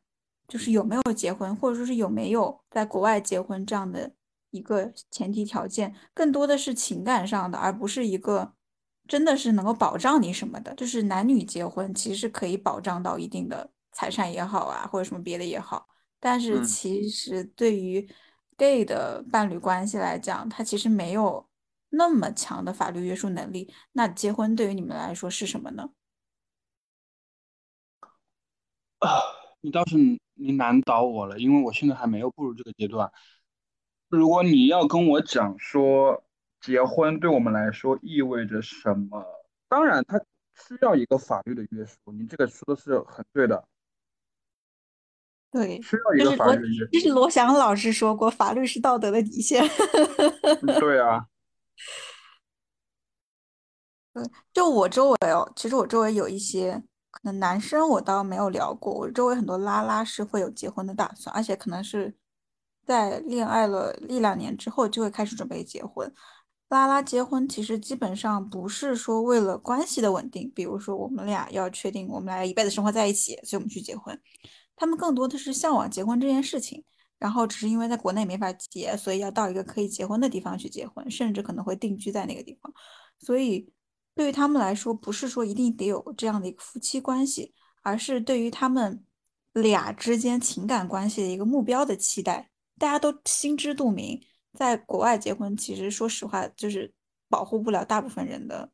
[0.49, 4.13] 就是有没有结婚，或者说是有没有在国外结婚这样的
[4.51, 8.53] 一个前提条件，更多的是情感上的，而不是一个
[9.09, 10.75] 真的是能够保障你什么的。
[10.75, 15.87] 就是男女结婚其实是可以保障到一定的财产也好啊，或者什么别的也好，
[16.21, 18.07] 但是其实对于
[18.59, 21.49] gay 的伴侣关系来讲，他其实没有
[21.91, 23.73] 那么强的法律约束能力。
[23.93, 25.91] 那结婚对于你们来说是什么呢？
[28.99, 29.09] 啊，
[29.63, 29.97] 你倒是
[30.35, 33.11] 你难倒我了，因为我现在还没有步入这个阶段。
[34.09, 36.25] 如果你要跟我讲说
[36.61, 39.25] 结婚对我们来说意味着什么，
[39.69, 40.19] 当然它
[40.55, 43.65] 需要一个法律的约束，你这个说的是很对的。
[45.53, 46.91] 对，需要一个法律的约束。
[46.91, 49.65] 这是罗翔老师说过，法律是道德的底线。
[50.81, 51.27] 对啊。
[54.15, 56.83] 嗯，就我周围哦，其实我周围有一些。
[57.13, 62.17] 可能男生我倒没有聊过，我周围很多拉拉是会有结婚的打算，而且可能是
[62.87, 66.11] 在恋爱了一两年之后就会开始准备结婚。
[66.71, 74.19] 拉拉结婚其实基本上不是说为了关系的稳定，比如说我们俩要确定我们俩一辈子生活在一起，所以我们去结婚。
[74.75, 76.83] 他们更多的是向往结婚这件事情，
[77.19, 82.73] 然后只是因为在国内没法结，所以要到一个可以结婚的地方去结婚，甚至可能会定居在那个地方，
[83.19, 83.72] 所以。
[84.15, 89.05] 对于他们来说，不是说一定得有这样的一个夫妻关系，而是对于他们
[89.53, 92.51] 俩之间情感关系的一个目标的期待。
[92.79, 94.21] 大家都心知肚明，
[94.53, 96.93] 在国外结婚，其实说实话就是
[97.29, 98.71] 保护不了大部分人的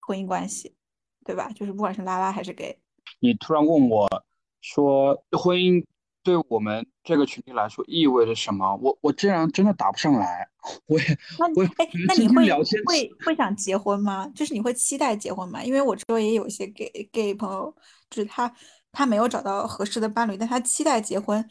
[0.00, 0.76] 婚姻关系，
[1.24, 1.50] 对吧？
[1.50, 2.80] 就是不管是拉拉还是给。
[3.20, 4.08] 你突然问我
[4.60, 5.84] 说婚姻。
[6.22, 8.76] 对我们这个群体来说意味着什么？
[8.82, 10.48] 我我竟然真的答不上来。
[10.86, 11.04] 我也
[11.54, 12.52] 我哎，那你会
[12.84, 14.26] 会会想结婚吗？
[14.34, 15.62] 就是你会期待结婚吗？
[15.62, 17.72] 因为我周围也有一些 gay gay 朋友，
[18.10, 18.52] 就是他
[18.90, 21.48] 他没有找到合适的伴侣，但他期待结婚，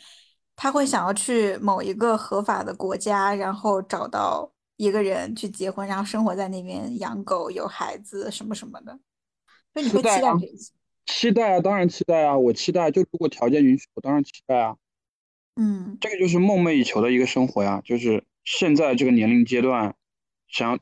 [0.58, 9.00] 他会想要去某一个合法的国家，然后找到一个人去结婚，然后生活在那边，养狗、有孩子什么什么的。
[9.74, 10.74] 所以你会期待这些？
[11.06, 12.92] 期待啊，当然期待啊，我期待。
[12.92, 14.76] 就如果条件允许，我当然期待啊。
[15.56, 19.96] 嗯，这个就是梦寐以求的一个生活呀，就是现在这个年龄阶段
[20.48, 20.80] 想要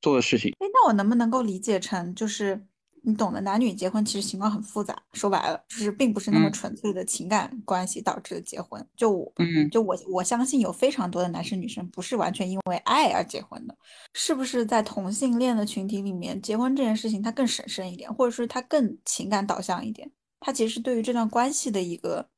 [0.00, 0.52] 做的事情。
[0.58, 2.66] 哎，那我能不能够理解成就是？
[3.08, 5.00] 你懂的，男女结婚其实情况很复杂。
[5.12, 8.84] 说白了，就是并不是那么纯粹的情感关系导致的结婚。
[8.96, 13.76] 就我，嗯就我，我相信有非常多的男生女生不是完全因为爱而结婚的。
[14.14, 20.10] 是不是在同性恋的群体里面，结婚这件事情它更神圣一点，或者说它更情感导向一点？
[20.40, 22.28] 它其实是对于这段关系的一个，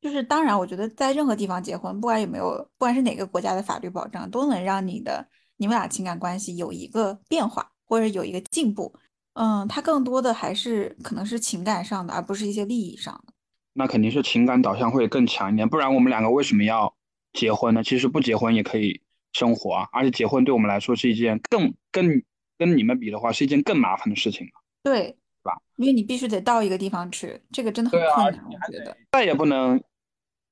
[0.00, 5.26] 就是当然，我觉得在任何地方结婚，不管有没有，不管是哪个国家的法律保障，都能让你的
[5.56, 8.94] 你们俩情感关系有一个变化，或者有一个进步。
[9.34, 13.32] 嗯，它更多的还是可能是情感上的，而不是一些利益上的。
[13.72, 16.92] 那肯定是情感导向会更强一点，不然我们两个为什么要
[17.32, 17.84] 结婚呢？
[17.84, 19.00] 其实不结婚也可以
[19.32, 22.22] 生活啊，而且结婚对我们来说是一件更更
[22.58, 24.46] 跟你们比的话是一件更麻烦的事情
[24.82, 25.56] 对，是吧？
[25.76, 28.96] 因为你必须得到一个地方去，这个真的很困难，我觉得。
[29.12, 29.80] 再也不能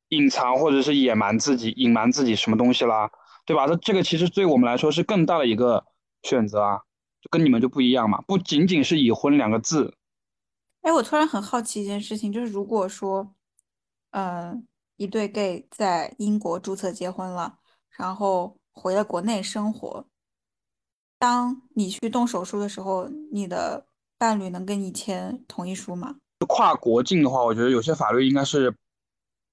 [0.09, 3.11] 隐藏或者是隐瞒自己，隐瞒自己什么东西啦，
[3.46, 3.66] 对吧？
[3.66, 5.84] 这这个其实对我们来说是更大的一个
[6.22, 6.80] 选择啊。
[7.20, 9.92] 就跟你们就不一样嘛，不仅仅是已婚两个字。
[10.82, 13.34] 哎，我突然很好奇一件事情，就是如果说，
[14.11, 14.64] 嗯，
[14.96, 17.59] 一对 gay 在英国注册结婚了，
[17.90, 20.06] 然后回了国内生活，
[21.18, 23.84] 当你去动手术的时候，你的
[24.16, 26.14] 伴侣能跟你签同意书吗？
[26.46, 28.72] 跨国境的话，我觉得有些法律应该是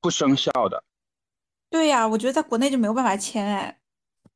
[0.02, 0.84] 不生效的。
[1.70, 3.80] 对呀，我觉得在国内就没有办法签哎。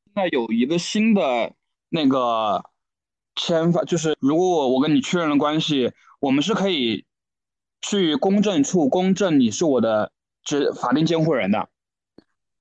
[0.06, 1.52] 现在有一个新的
[1.88, 2.64] 那个。
[3.36, 7.06] 签法，就是如果我我跟你确认了关系，我们是可以
[7.80, 11.68] 去公证处公证你是我的这法定监护人的。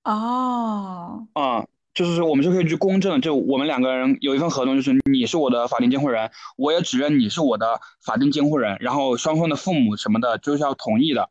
[0.04, 11.30] 哦，啊、就是我们是可以去公证，就我们两个人有一份合同，就是你是我的法定监护人，我也指认你是我的法定监护人，然后双方的父母什么的就是要同意的，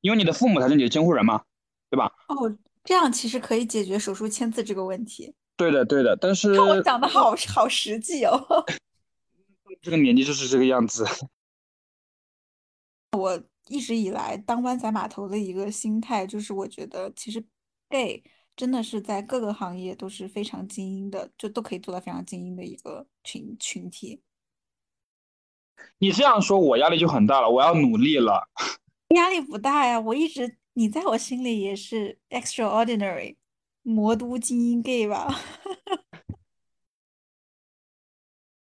[0.00, 1.42] 因为你的父母才是你的监护人嘛，
[1.90, 2.12] 对吧？
[2.28, 5.34] 哦，这样其实可以解决手术签字这个问题。
[5.56, 8.64] 对的，对的，但是看我讲的好好实际哦。
[9.82, 11.04] 这个年纪就是这个样子。
[13.16, 17.44] 我一直以来当湾仔码头的一个心态就是，我觉得其实
[17.88, 18.22] gay
[18.56, 24.22] 真的是在各个行业都是非常精英的，就都可以做到非常精英的一个群群体。
[25.98, 28.48] 你这样说，我压力就很大了，我要努力了。
[29.10, 33.36] 压力不大呀，我一直你在我心里也是 extraordinary
[33.82, 35.28] 魔都精英 gay 吧？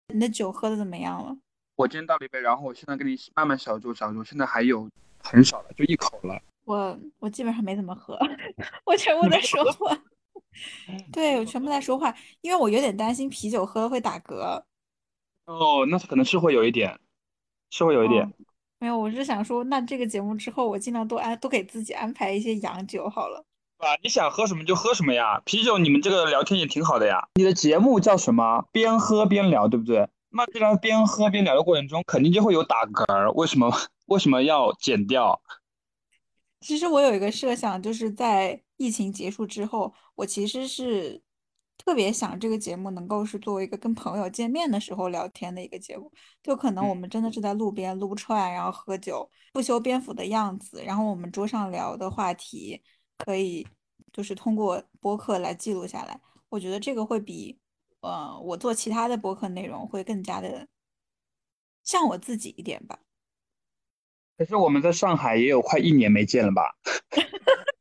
[0.07, 1.37] 你的酒喝的怎么样了？
[1.75, 6.41] 我今天倒了一杯，然后我现在跟你慢慢小酌小酌，现在还有很少了，就一口了。
[6.65, 8.17] 我我基本上没怎么喝，
[8.85, 9.97] 我全部在说话。
[11.11, 14.63] 对，我全部在说话，因为我有点担心啤酒喝了会打嗝。
[15.45, 16.99] 哦，那可能是会有一点，
[17.69, 18.23] 是会有一点。
[18.25, 18.33] 哦
[18.83, 23.45] 没有，我是想说，那这个节目之后，我尽量多安多给自己安排一些洋酒好了。
[23.77, 25.41] 啊，你想喝什么就喝什么呀。
[25.45, 27.29] 啤酒，你们这个聊天也挺好的呀。
[27.35, 28.65] 你的节目叫什么？
[28.73, 30.09] 边喝边聊，对不对？
[30.31, 33.71] 那既然边喝边聊的过程中，肯定就会有打嗝儿，为什么
[34.07, 35.41] 为什么要剪掉？
[36.59, 41.21] 其实我有一个设想，就是在疫情结束之后，我其实是
[41.85, 46.11] 特别想这个节目能够是作为一个跟朋友见面的时候聊天的一个节目。
[46.41, 52.81] 就可能我们真的是在路边撸串，然后喝酒，不修边幅的样子，然后我们桌上聊的话题
[53.17, 53.67] 可以
[54.11, 56.19] 就是通过播客来记录下来。
[56.49, 57.59] 我觉得这个会比
[58.01, 60.67] 呃我做其他的播客内容会更加的
[61.83, 62.99] 像我自己一点吧。
[64.37, 66.75] 可是我们在上海也有快一年没见了吧？